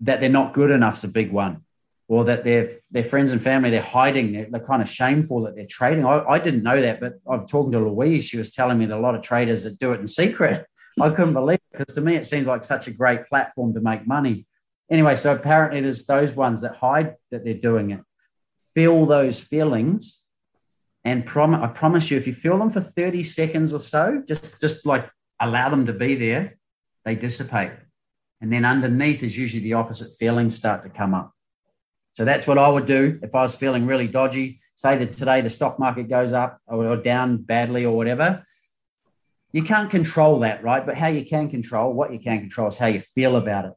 that 0.00 0.20
they're 0.20 0.28
not 0.28 0.52
good 0.52 0.70
enough 0.70 0.98
is 0.98 1.04
a 1.04 1.08
big 1.08 1.32
one 1.32 1.64
or 2.08 2.24
that 2.24 2.42
their 2.42 2.70
their 2.90 3.04
friends 3.04 3.32
and 3.32 3.40
family 3.40 3.70
they're 3.70 3.82
hiding 3.82 4.32
they're, 4.32 4.46
they're 4.50 4.60
kind 4.60 4.82
of 4.82 4.88
shameful 4.88 5.42
that 5.42 5.54
they're 5.54 5.66
trading. 5.66 6.04
I, 6.04 6.24
I 6.24 6.38
didn't 6.38 6.62
know 6.62 6.80
that 6.80 7.00
but 7.00 7.14
i'm 7.30 7.46
talking 7.46 7.72
to 7.72 7.78
louise 7.78 8.26
she 8.26 8.38
was 8.38 8.50
telling 8.50 8.78
me 8.78 8.86
that 8.86 8.96
a 8.96 9.00
lot 9.00 9.14
of 9.14 9.22
traders 9.22 9.64
that 9.64 9.78
do 9.78 9.92
it 9.92 10.00
in 10.00 10.06
secret. 10.06 10.66
I 11.00 11.10
couldn't 11.10 11.34
believe 11.34 11.60
it 11.70 11.78
because 11.78 11.94
to 11.94 12.00
me 12.00 12.16
it 12.16 12.26
seems 12.26 12.48
like 12.48 12.64
such 12.64 12.88
a 12.88 12.90
great 12.90 13.28
platform 13.28 13.72
to 13.74 13.80
make 13.80 14.04
money. 14.06 14.46
Anyway 14.90 15.14
so 15.14 15.34
apparently 15.34 15.80
there's 15.80 16.06
those 16.06 16.34
ones 16.34 16.62
that 16.62 16.76
hide 16.76 17.14
that 17.30 17.44
they're 17.44 17.54
doing 17.54 17.90
it. 17.90 18.00
Feel 18.74 19.06
those 19.06 19.38
feelings 19.38 20.24
and 21.04 21.24
prom- 21.24 21.54
i 21.54 21.68
promise 21.68 22.10
you 22.10 22.16
if 22.16 22.26
you 22.26 22.34
feel 22.34 22.58
them 22.58 22.70
for 22.70 22.80
30 22.80 23.22
seconds 23.22 23.72
or 23.72 23.78
so 23.78 24.22
just 24.26 24.60
just 24.60 24.84
like 24.84 25.08
allow 25.38 25.68
them 25.68 25.86
to 25.86 25.92
be 25.92 26.16
there 26.16 26.56
they 27.04 27.14
dissipate. 27.14 27.72
And 28.40 28.52
then 28.52 28.64
underneath 28.64 29.22
is 29.22 29.36
usually 29.36 29.62
the 29.62 29.74
opposite 29.74 30.14
feelings 30.18 30.56
start 30.56 30.82
to 30.84 30.90
come 30.90 31.14
up 31.14 31.32
so 32.18 32.24
that's 32.24 32.48
what 32.48 32.58
I 32.58 32.68
would 32.68 32.86
do 32.86 33.20
if 33.22 33.32
I 33.32 33.42
was 33.42 33.54
feeling 33.54 33.86
really 33.86 34.08
dodgy. 34.08 34.58
Say 34.74 34.98
that 34.98 35.12
today 35.12 35.40
the 35.40 35.48
stock 35.48 35.78
market 35.78 36.08
goes 36.08 36.32
up 36.32 36.60
or 36.66 36.96
down 36.96 37.36
badly 37.36 37.84
or 37.84 37.96
whatever. 37.96 38.44
You 39.52 39.62
can't 39.62 39.88
control 39.88 40.40
that, 40.40 40.64
right? 40.64 40.84
But 40.84 40.96
how 40.96 41.06
you 41.06 41.24
can 41.24 41.48
control, 41.48 41.92
what 41.92 42.12
you 42.12 42.18
can 42.18 42.40
control 42.40 42.66
is 42.66 42.76
how 42.76 42.88
you 42.88 42.98
feel 42.98 43.36
about 43.36 43.66
it. 43.66 43.72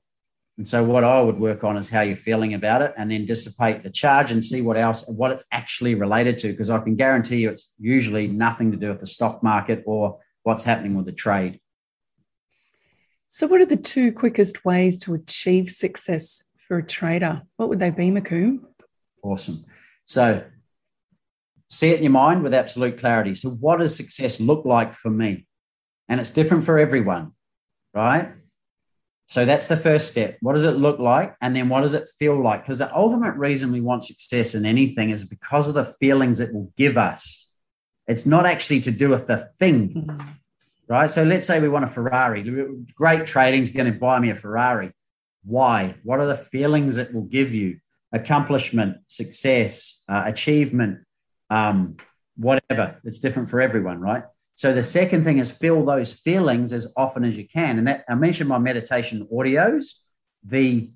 And 0.58 0.68
so 0.68 0.84
what 0.84 1.04
I 1.04 1.22
would 1.22 1.40
work 1.40 1.64
on 1.64 1.78
is 1.78 1.92
how 1.92 2.02
you're 2.02 2.16
feeling 2.16 2.56
about 2.56 2.82
it 2.82 2.96
and 2.98 3.12
then 3.12 3.28
dissipate 3.28 3.84
the 3.84 3.92
charge 3.92 4.32
and 4.32 4.44
see 4.44 4.64
what 4.64 4.76
else, 4.76 5.08
what 5.08 5.30
it's 5.30 5.46
actually 5.52 5.94
related 5.94 6.40
to. 6.40 6.48
Because 6.48 6.72
I 6.72 6.80
can 6.80 6.96
guarantee 6.96 7.42
you 7.42 7.52
it's 7.52 7.76
usually 7.78 8.26
nothing 8.26 8.72
to 8.72 8.78
do 8.78 8.90
with 8.90 9.02
the 9.02 9.06
stock 9.06 9.44
market 9.44 9.84
or 9.86 10.18
what's 10.42 10.64
happening 10.64 10.96
with 10.96 11.06
the 11.06 11.12
trade. 11.12 11.60
So, 13.28 13.46
what 13.46 13.62
are 13.62 13.68
the 13.68 13.78
two 13.78 14.12
quickest 14.12 14.66
ways 14.66 14.98
to 15.04 15.14
achieve 15.14 15.70
success 15.70 16.44
for 16.72 16.78
a 16.78 16.84
trader? 16.84 17.42
What 17.58 17.68
would 17.68 17.80
they 17.80 17.90
be, 17.90 18.12
McComb? 18.12 18.62
Awesome. 19.22 19.66
So 20.06 20.42
see 21.68 21.90
it 21.90 21.98
in 21.98 22.04
your 22.04 22.14
mind 22.14 22.44
with 22.44 22.54
absolute 22.54 22.98
clarity. 22.98 23.36
So, 23.36 23.50
what 23.50 23.80
does 23.80 23.94
success 23.94 24.40
look 24.40 24.64
like 24.64 24.94
for 24.94 25.10
me? 25.10 25.46
And 26.08 26.22
it's 26.22 26.30
different 26.30 26.64
for 26.64 26.80
everyone. 26.80 27.34
right? 27.94 28.32
So 29.28 29.44
that's 29.44 29.68
the 29.68 29.76
first 29.76 30.12
step. 30.12 30.38
What 30.40 30.54
does 30.54 30.64
it 30.64 30.78
look 30.78 30.98
like? 30.98 31.36
And 31.42 31.54
then 31.54 31.68
what 31.68 31.82
does 31.82 31.94
it 31.94 32.08
feel 32.18 32.42
like? 32.42 32.64
Because 32.64 32.78
the 32.78 32.96
ultimate 32.96 33.36
reason 33.36 33.74
we 33.74 33.82
want 33.82 34.06
success 34.06 34.56
in 34.56 34.66
anything 34.66 35.10
is 35.10 35.28
because 35.28 35.68
of 35.68 35.74
the 35.74 35.86
feelings 35.86 36.40
it 36.40 36.54
will 36.54 36.72
give 36.78 36.98
us. 36.98 37.50
It's 38.08 38.26
not 38.26 38.46
actually 38.46 38.80
to 38.82 38.92
do 38.92 39.10
with 39.10 39.28
the 39.28 39.50
thing, 39.60 39.94
mm-hmm. 39.94 40.30
right? 40.88 41.10
So 41.10 41.24
let's 41.24 41.48
say 41.48 41.60
we 41.60 41.68
want 41.68 41.84
a 41.84 41.90
Ferrari. 41.90 42.44
Great 42.96 43.26
trading 43.28 43.62
is 43.62 43.72
going 43.72 43.92
to 43.92 44.00
buy 44.00 44.20
me 44.20 44.30
a 44.30 44.36
Ferrari. 44.36 44.94
Why? 45.44 45.96
What 46.04 46.20
are 46.20 46.28
the 46.28 46.36
feelings 46.36 46.98
it 46.98 47.14
will 47.14 47.24
give 47.24 47.54
you? 47.54 47.80
Accomplishment, 48.14 48.98
success, 49.08 50.04
uh, 50.10 50.24
achievement, 50.26 51.00
um, 51.50 51.98
whatever. 52.36 53.00
It's 53.04 53.20
different 53.20 53.50
for 53.50 53.62
everyone, 53.62 54.00
right? 54.00 54.24
So 54.56 54.74
the 54.74 54.84
second 54.84 55.24
thing 55.24 55.40
is 55.40 55.50
feel 55.50 55.84
those 55.86 56.14
feelings 56.14 56.74
as 56.74 56.94
often 56.98 57.24
as 57.24 57.38
you 57.38 57.48
can. 57.48 57.78
And 57.78 57.88
that 57.88 58.04
I 58.10 58.16
mentioned 58.16 58.50
my 58.50 58.60
meditation 58.60 59.28
audios. 59.32 59.94
The 60.44 60.92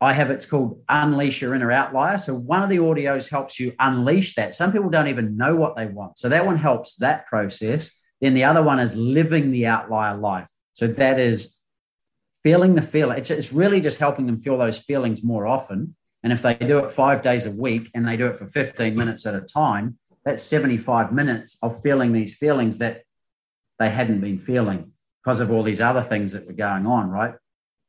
I 0.00 0.12
have 0.12 0.30
it's 0.30 0.46
called 0.46 0.82
Unleash 0.88 1.40
Your 1.40 1.54
Inner 1.54 1.72
Outlier. 1.72 2.18
So 2.18 2.34
one 2.34 2.62
of 2.62 2.68
the 2.68 2.78
audios 2.78 3.30
helps 3.30 3.58
you 3.58 3.72
unleash 3.78 4.34
that. 4.34 4.54
Some 4.54 4.72
people 4.72 4.90
don't 4.90 5.08
even 5.08 5.36
know 5.36 5.56
what 5.56 5.76
they 5.76 5.86
want. 5.86 6.18
So 6.18 6.28
that 6.28 6.44
one 6.44 6.58
helps 6.58 6.96
that 6.96 7.26
process. 7.26 8.02
Then 8.20 8.34
the 8.34 8.44
other 8.44 8.62
one 8.62 8.80
is 8.80 8.96
living 8.96 9.50
the 9.50 9.66
outlier 9.66 10.16
life. 10.16 10.50
So 10.74 10.86
that 10.86 11.18
is 11.18 11.58
feeling 12.44 12.76
the 12.76 12.82
feeling. 12.82 13.18
It's, 13.18 13.30
it's 13.30 13.52
really 13.52 13.80
just 13.80 13.98
helping 13.98 14.26
them 14.26 14.38
feel 14.38 14.56
those 14.56 14.78
feelings 14.78 15.24
more 15.24 15.46
often. 15.46 15.96
And 16.22 16.32
if 16.32 16.42
they 16.42 16.54
do 16.54 16.78
it 16.78 16.90
five 16.90 17.22
days 17.22 17.46
a 17.46 17.60
week 17.60 17.90
and 17.94 18.06
they 18.06 18.16
do 18.16 18.26
it 18.26 18.38
for 18.38 18.46
15 18.46 18.94
minutes 18.94 19.26
at 19.26 19.34
a 19.34 19.40
time, 19.40 19.98
that's 20.24 20.42
75 20.42 21.12
minutes 21.12 21.58
of 21.62 21.82
feeling 21.82 22.12
these 22.12 22.36
feelings 22.36 22.78
that 22.78 23.02
they 23.78 23.90
hadn't 23.90 24.20
been 24.20 24.38
feeling 24.38 24.92
because 25.22 25.40
of 25.40 25.50
all 25.50 25.62
these 25.62 25.80
other 25.80 26.02
things 26.02 26.32
that 26.32 26.46
were 26.46 26.52
going 26.52 26.86
on, 26.86 27.10
right? 27.10 27.34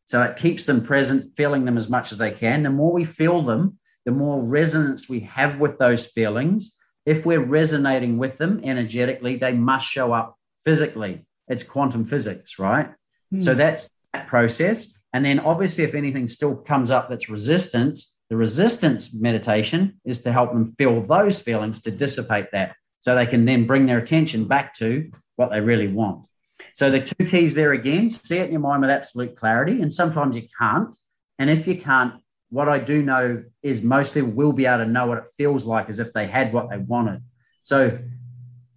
So 0.06 0.22
it 0.24 0.38
keeps 0.38 0.65
them 0.65 0.84
present, 0.84 1.36
feeling 1.36 1.65
them 1.65 1.78
as 1.78 1.89
much 1.89 2.12
as 2.12 2.18
they 2.18 2.32
can. 2.32 2.63
The 2.63 2.70
more 2.70 2.91
we 2.91 3.06
feel 3.06 3.41
them, 3.41 3.78
the 4.06 4.12
more 4.12 4.41
resonance 4.41 5.10
we 5.10 5.22
have 5.22 5.60
with 5.60 5.78
those 5.80 6.06
feelings. 6.06 6.78
If 7.06 7.26
we're 7.26 7.44
resonating 7.44 8.18
with 8.18 8.38
them 8.38 8.62
energetically, 8.63 9.36
they 9.36 9.52
must 9.52 9.88
show 9.88 10.13
up 10.13 10.38
physically. 10.63 11.26
It's 11.48 11.63
quantum 11.63 12.06
physics, 12.06 12.58
right? 12.58 12.91
Mm. 13.34 13.44
So 13.44 13.54
that's 13.54 13.88
that 13.88 13.94
process. 14.28 14.97
And 15.13 15.23
then 15.23 15.39
obviously, 15.39 15.84
if 15.84 15.95
anything 15.95 16.28
still 16.28 16.56
comes 16.56 16.91
up 16.91 17.10
that's 17.10 17.30
resistance, 17.30 18.17
the 18.30 18.36
resistance 18.36 19.13
meditation 19.13 19.99
is 20.04 20.21
to 20.23 20.32
help 20.32 20.51
them 20.51 20.67
feel 20.78 21.01
those 21.01 21.39
feelings 21.39 21.82
to 21.84 21.91
dissipate 21.91 22.47
that 22.51 22.75
so 22.99 23.13
they 23.13 23.25
can 23.25 23.45
then 23.45 23.67
bring 23.67 23.86
their 23.86 23.99
attention 23.99 24.45
back 24.45 24.73
to 24.75 25.12
what 25.36 25.51
they 25.51 25.62
really 25.62 25.88
want. 25.88 26.28
So 26.73 26.89
the 26.89 27.01
two 27.01 27.25
keys 27.25 27.54
there 27.56 27.73
again, 27.73 28.10
see 28.10 28.38
it 28.38 28.47
in 28.47 28.51
your 28.51 28.62
mind 28.62 28.82
with 28.82 28.89
absolute 28.89 29.36
clarity. 29.36 29.82
And 29.82 29.93
sometimes 29.93 30.36
you 30.36 30.47
can't. 30.60 30.95
And 31.38 31.49
if 31.49 31.67
you 31.67 31.80
can't, 31.80 32.15
what 32.49 32.69
I 32.69 32.80
do 32.80 33.04
know 33.04 33.43
is 33.62 33.84
most 33.84 34.13
people 34.13 34.32
will 34.32 34.54
be 34.54 34.65
able 34.65 34.86
to 34.86 34.89
know 34.89 35.08
what 35.08 35.17
it 35.17 35.30
feels 35.38 35.65
like 35.65 35.89
as 35.89 35.99
if 35.99 36.13
they 36.13 36.28
had 36.28 36.54
what 36.54 36.69
they 36.69 36.78
wanted. 36.78 37.21
So 37.62 37.99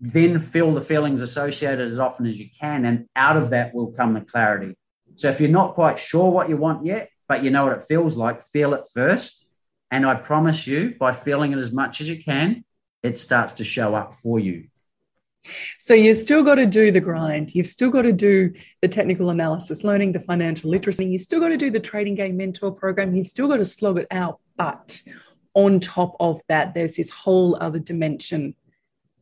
then 0.01 0.39
feel 0.39 0.73
the 0.73 0.81
feelings 0.81 1.23
associated 1.23 1.87
as 1.87 1.99
often 1.99 2.27
as 2.27 2.39
you 2.39 2.49
can. 2.59 2.85
And 2.85 3.07
out 3.17 3.37
of 3.37 3.51
that 3.51 3.75
will 3.75 3.93
come 3.93 4.15
the 4.15 4.21
clarity. 4.21 4.77
So 5.19 5.29
if 5.29 5.41
you're 5.41 5.51
not 5.51 5.75
quite 5.75 5.99
sure 5.99 6.31
what 6.31 6.49
you 6.49 6.57
want 6.57 6.87
yet, 6.87 7.11
but 7.27 7.43
you 7.43 7.51
know 7.51 7.65
what 7.65 7.77
it 7.77 7.83
feels 7.83 8.17
like, 8.17 8.45
feel 8.45 8.73
it 8.73 8.89
first. 8.95 9.49
And 9.91 10.07
I 10.07 10.15
promise 10.15 10.65
you, 10.65 10.95
by 10.99 11.11
feeling 11.11 11.51
it 11.51 11.59
as 11.59 11.73
much 11.73 12.01
as 12.01 12.09
you 12.09 12.23
can, 12.23 12.65
it 13.03 13.19
starts 13.19 13.55
to 13.55 13.65
show 13.65 13.97
up 13.97 14.15
for 14.15 14.39
you. 14.39 14.69
So 15.79 15.93
you've 15.93 16.19
still 16.19 16.45
got 16.45 16.55
to 16.55 16.67
do 16.67 16.93
the 16.93 17.01
grind. 17.01 17.53
You've 17.53 17.67
still 17.67 17.91
got 17.91 18.03
to 18.03 18.13
do 18.13 18.53
the 18.81 18.87
technical 18.87 19.31
analysis, 19.31 19.83
learning 19.83 20.13
the 20.13 20.21
financial 20.21 20.71
literacy. 20.71 21.07
You've 21.07 21.23
still 21.23 21.41
got 21.41 21.49
to 21.49 21.57
do 21.57 21.71
the 21.71 21.81
trading 21.81 22.15
game 22.15 22.37
mentor 22.37 22.71
program. 22.71 23.13
You've 23.13 23.27
still 23.27 23.49
got 23.49 23.57
to 23.57 23.65
slog 23.65 23.99
it 23.99 24.07
out. 24.13 24.39
But 24.57 25.03
on 25.55 25.81
top 25.81 26.15
of 26.21 26.41
that, 26.49 26.75
there's 26.75 26.95
this 26.95 27.11
whole 27.11 27.57
other 27.61 27.81
dimension. 27.81 28.55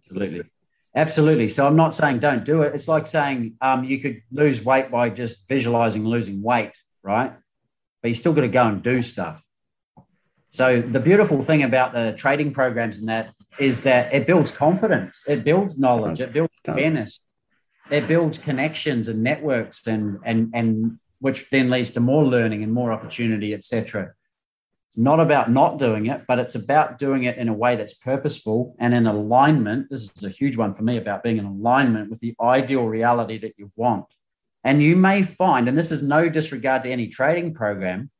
Absolutely. 0.03 0.43
Absolutely. 0.97 1.51
So 1.51 1.67
I'm 1.67 1.77
not 1.77 1.93
saying 1.93 2.21
don't 2.21 2.45
do 2.45 2.63
it. 2.63 2.75
It's 2.75 2.89
like 2.89 3.07
saying 3.07 3.55
um, 3.61 3.85
you 3.85 4.01
could 4.01 4.23
lose 4.33 4.65
weight 4.65 4.91
by 4.91 5.11
just 5.11 5.47
visualizing 5.47 6.05
losing 6.05 6.43
weight, 6.43 6.73
right? 7.03 7.35
but 8.07 8.11
you 8.11 8.15
still 8.15 8.33
got 8.33 8.43
to 8.43 8.49
go 8.49 8.65
and 8.65 8.85
do 8.85 9.03
stuff. 9.03 9.45
So 10.51 10.81
the 10.81 11.01
beautiful 11.01 11.43
thing 11.43 11.65
about 11.65 11.93
the 11.93 12.15
trading 12.17 12.53
programs 12.53 12.99
and 12.99 13.09
that 13.09 13.35
is 13.59 13.83
that 13.83 14.15
it 14.15 14.29
builds 14.29 14.57
confidence, 14.57 15.25
it 15.27 15.43
builds 15.43 15.77
knowledge, 15.77 16.21
it, 16.21 16.29
it 16.29 16.33
builds 16.33 16.53
it 16.65 16.71
awareness, 16.71 17.21
it 17.91 18.07
builds 18.07 18.39
connections 18.39 19.09
and 19.09 19.25
networks, 19.25 19.89
and 19.89 20.21
and 20.25 20.53
and 20.55 20.99
which 21.19 21.51
then 21.51 21.69
leads 21.69 21.91
to 21.91 22.01
more 22.01 22.25
learning 22.25 22.63
and 22.63 22.73
more 22.73 22.93
opportunity, 22.93 23.53
etc. 23.55 24.13
Not 24.99 25.21
about 25.21 25.51
not 25.51 25.79
doing 25.79 26.07
it, 26.07 26.23
but 26.27 26.39
it's 26.39 26.55
about 26.55 26.97
doing 26.97 27.25
it 27.25 27.37
in 27.37 27.49
a 27.49 27.55
way 27.55 27.77
that's 27.77 27.95
purposeful 27.95 28.75
and 28.79 28.95
in 28.95 29.07
alignment. 29.07 29.91
This 29.91 30.11
is 30.17 30.25
a 30.25 30.31
huge 30.31 30.57
one 30.57 30.73
for 30.73 30.85
me 30.85 30.97
about 30.97 31.23
being 31.23 31.37
in 31.37 31.45
alignment 31.45 32.09
with 32.09 32.21
the 32.21 32.35
ideal 32.41 32.87
reality 32.87 33.39
that 33.39 33.55
you 33.59 33.71
want. 33.77 34.07
And 34.65 34.83
you 34.83 34.97
may 34.97 35.23
find, 35.23 35.69
and 35.69 35.77
this 35.77 35.93
is 35.93 36.03
no 36.03 36.29
disregard 36.29 36.83
to 36.85 36.91
any 36.91 37.09
trading 37.09 37.53
program, 37.53 38.11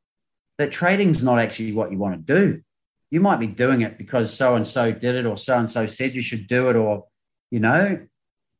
that 0.59 0.71
trading's 0.71 1.23
not 1.23 1.39
actually 1.39 1.73
what 1.73 1.91
you 1.91 1.99
want 1.99 2.27
to 2.27 2.35
do. 2.35 2.63
You 3.11 3.21
might 3.21 3.41
be 3.41 3.47
doing 3.47 3.81
it 3.81 3.97
because 3.97 4.33
so 4.33 4.55
and 4.55 4.69
so 4.69 4.93
did 4.93 5.15
it, 5.15 5.27
or 5.27 5.37
so 5.37 5.59
and 5.59 5.71
so 5.71 5.87
said 5.87 6.15
you 6.15 6.23
should 6.23 6.47
do 6.47 6.69
it, 6.69 6.77
or, 6.77 7.07
you 7.51 7.61
know, 7.61 8.07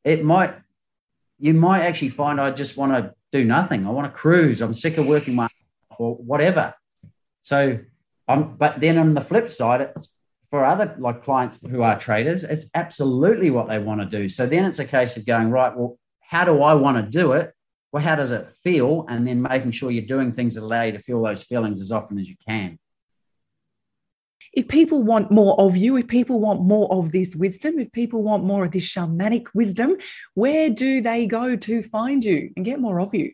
it 0.03 0.23
might, 0.23 0.55
you 1.37 1.53
might 1.53 1.81
actually 1.81 2.09
find 2.09 2.41
I 2.41 2.51
just 2.51 2.77
want 2.77 2.93
to 2.93 3.13
do 3.31 3.43
nothing. 3.43 3.85
I 3.85 3.91
want 3.91 4.11
to 4.11 4.17
cruise. 4.17 4.61
I'm 4.61 4.73
sick 4.73 4.97
of 4.97 5.07
working 5.07 5.35
my 5.35 5.47
or 5.99 6.15
whatever. 6.15 6.73
So, 7.41 7.79
um, 8.27 8.55
but 8.57 8.79
then 8.79 8.97
on 8.97 9.13
the 9.13 9.21
flip 9.21 9.49
side, 9.49 9.91
for 10.49 10.63
other 10.63 10.95
like 10.97 11.23
clients 11.23 11.65
who 11.65 11.81
are 11.81 11.99
traders, 11.99 12.43
it's 12.43 12.69
absolutely 12.73 13.49
what 13.49 13.67
they 13.67 13.79
want 13.79 13.99
to 14.01 14.05
do. 14.05 14.29
So 14.29 14.45
then 14.45 14.65
it's 14.65 14.79
a 14.79 14.85
case 14.85 15.17
of 15.17 15.25
going, 15.25 15.49
right, 15.49 15.75
well, 15.75 15.97
how 16.21 16.45
do 16.45 16.61
I 16.61 16.73
want 16.73 16.97
to 16.97 17.09
do 17.09 17.33
it? 17.33 17.53
well, 17.91 18.03
how 18.03 18.15
does 18.15 18.31
it 18.31 18.47
feel? 18.63 19.05
And 19.09 19.27
then 19.27 19.41
making 19.41 19.71
sure 19.71 19.91
you're 19.91 20.05
doing 20.05 20.31
things 20.31 20.55
that 20.55 20.63
allow 20.63 20.83
you 20.83 20.91
to 20.93 20.99
feel 20.99 21.21
those 21.21 21.43
feelings 21.43 21.81
as 21.81 21.91
often 21.91 22.19
as 22.19 22.29
you 22.29 22.35
can. 22.47 22.77
If 24.53 24.67
people 24.67 25.03
want 25.03 25.31
more 25.31 25.59
of 25.59 25.77
you, 25.77 25.97
if 25.97 26.07
people 26.07 26.39
want 26.39 26.61
more 26.61 26.91
of 26.91 27.11
this 27.11 27.35
wisdom, 27.35 27.79
if 27.79 27.91
people 27.91 28.23
want 28.23 28.43
more 28.43 28.65
of 28.65 28.71
this 28.71 28.91
shamanic 28.91 29.47
wisdom, 29.53 29.97
where 30.33 30.69
do 30.69 31.01
they 31.01 31.27
go 31.27 31.55
to 31.55 31.81
find 31.83 32.23
you 32.23 32.51
and 32.55 32.65
get 32.65 32.79
more 32.79 32.99
of 32.99 33.13
you? 33.13 33.31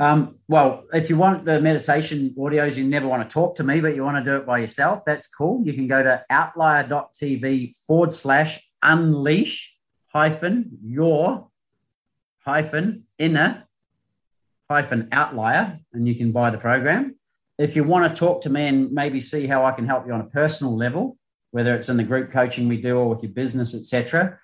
Um, 0.00 0.38
well, 0.48 0.86
if 0.94 1.10
you 1.10 1.18
want 1.18 1.44
the 1.44 1.60
meditation 1.60 2.34
audios, 2.38 2.78
you 2.78 2.84
never 2.84 3.06
want 3.06 3.28
to 3.28 3.32
talk 3.32 3.56
to 3.56 3.62
me, 3.62 3.80
but 3.80 3.94
you 3.94 4.02
want 4.02 4.24
to 4.24 4.30
do 4.30 4.36
it 4.38 4.46
by 4.46 4.58
yourself, 4.58 5.04
that's 5.04 5.28
cool. 5.28 5.62
You 5.62 5.74
can 5.74 5.86
go 5.86 6.02
to 6.02 6.24
outlier.tv 6.30 7.76
forward 7.86 8.12
slash 8.12 8.66
unleash 8.82 9.76
hyphen 10.06 10.78
your 10.82 11.48
hyphen 12.44 13.04
inner 13.18 13.64
hyphen 14.70 15.08
outlier, 15.12 15.80
and 15.92 16.08
you 16.08 16.14
can 16.14 16.32
buy 16.32 16.48
the 16.48 16.56
program. 16.58 17.16
If 17.58 17.76
you 17.76 17.84
want 17.84 18.08
to 18.08 18.18
talk 18.18 18.42
to 18.42 18.50
me 18.50 18.66
and 18.66 18.92
maybe 18.92 19.20
see 19.20 19.46
how 19.46 19.64
I 19.64 19.72
can 19.72 19.86
help 19.86 20.06
you 20.06 20.12
on 20.12 20.20
a 20.20 20.30
personal 20.40 20.76
level, 20.76 21.18
whether 21.50 21.74
it's 21.74 21.88
in 21.88 21.96
the 21.96 22.04
group 22.04 22.32
coaching 22.32 22.68
we 22.68 22.80
do 22.80 22.96
or 22.96 23.08
with 23.08 23.22
your 23.22 23.32
business, 23.32 23.74
etc., 23.74 24.38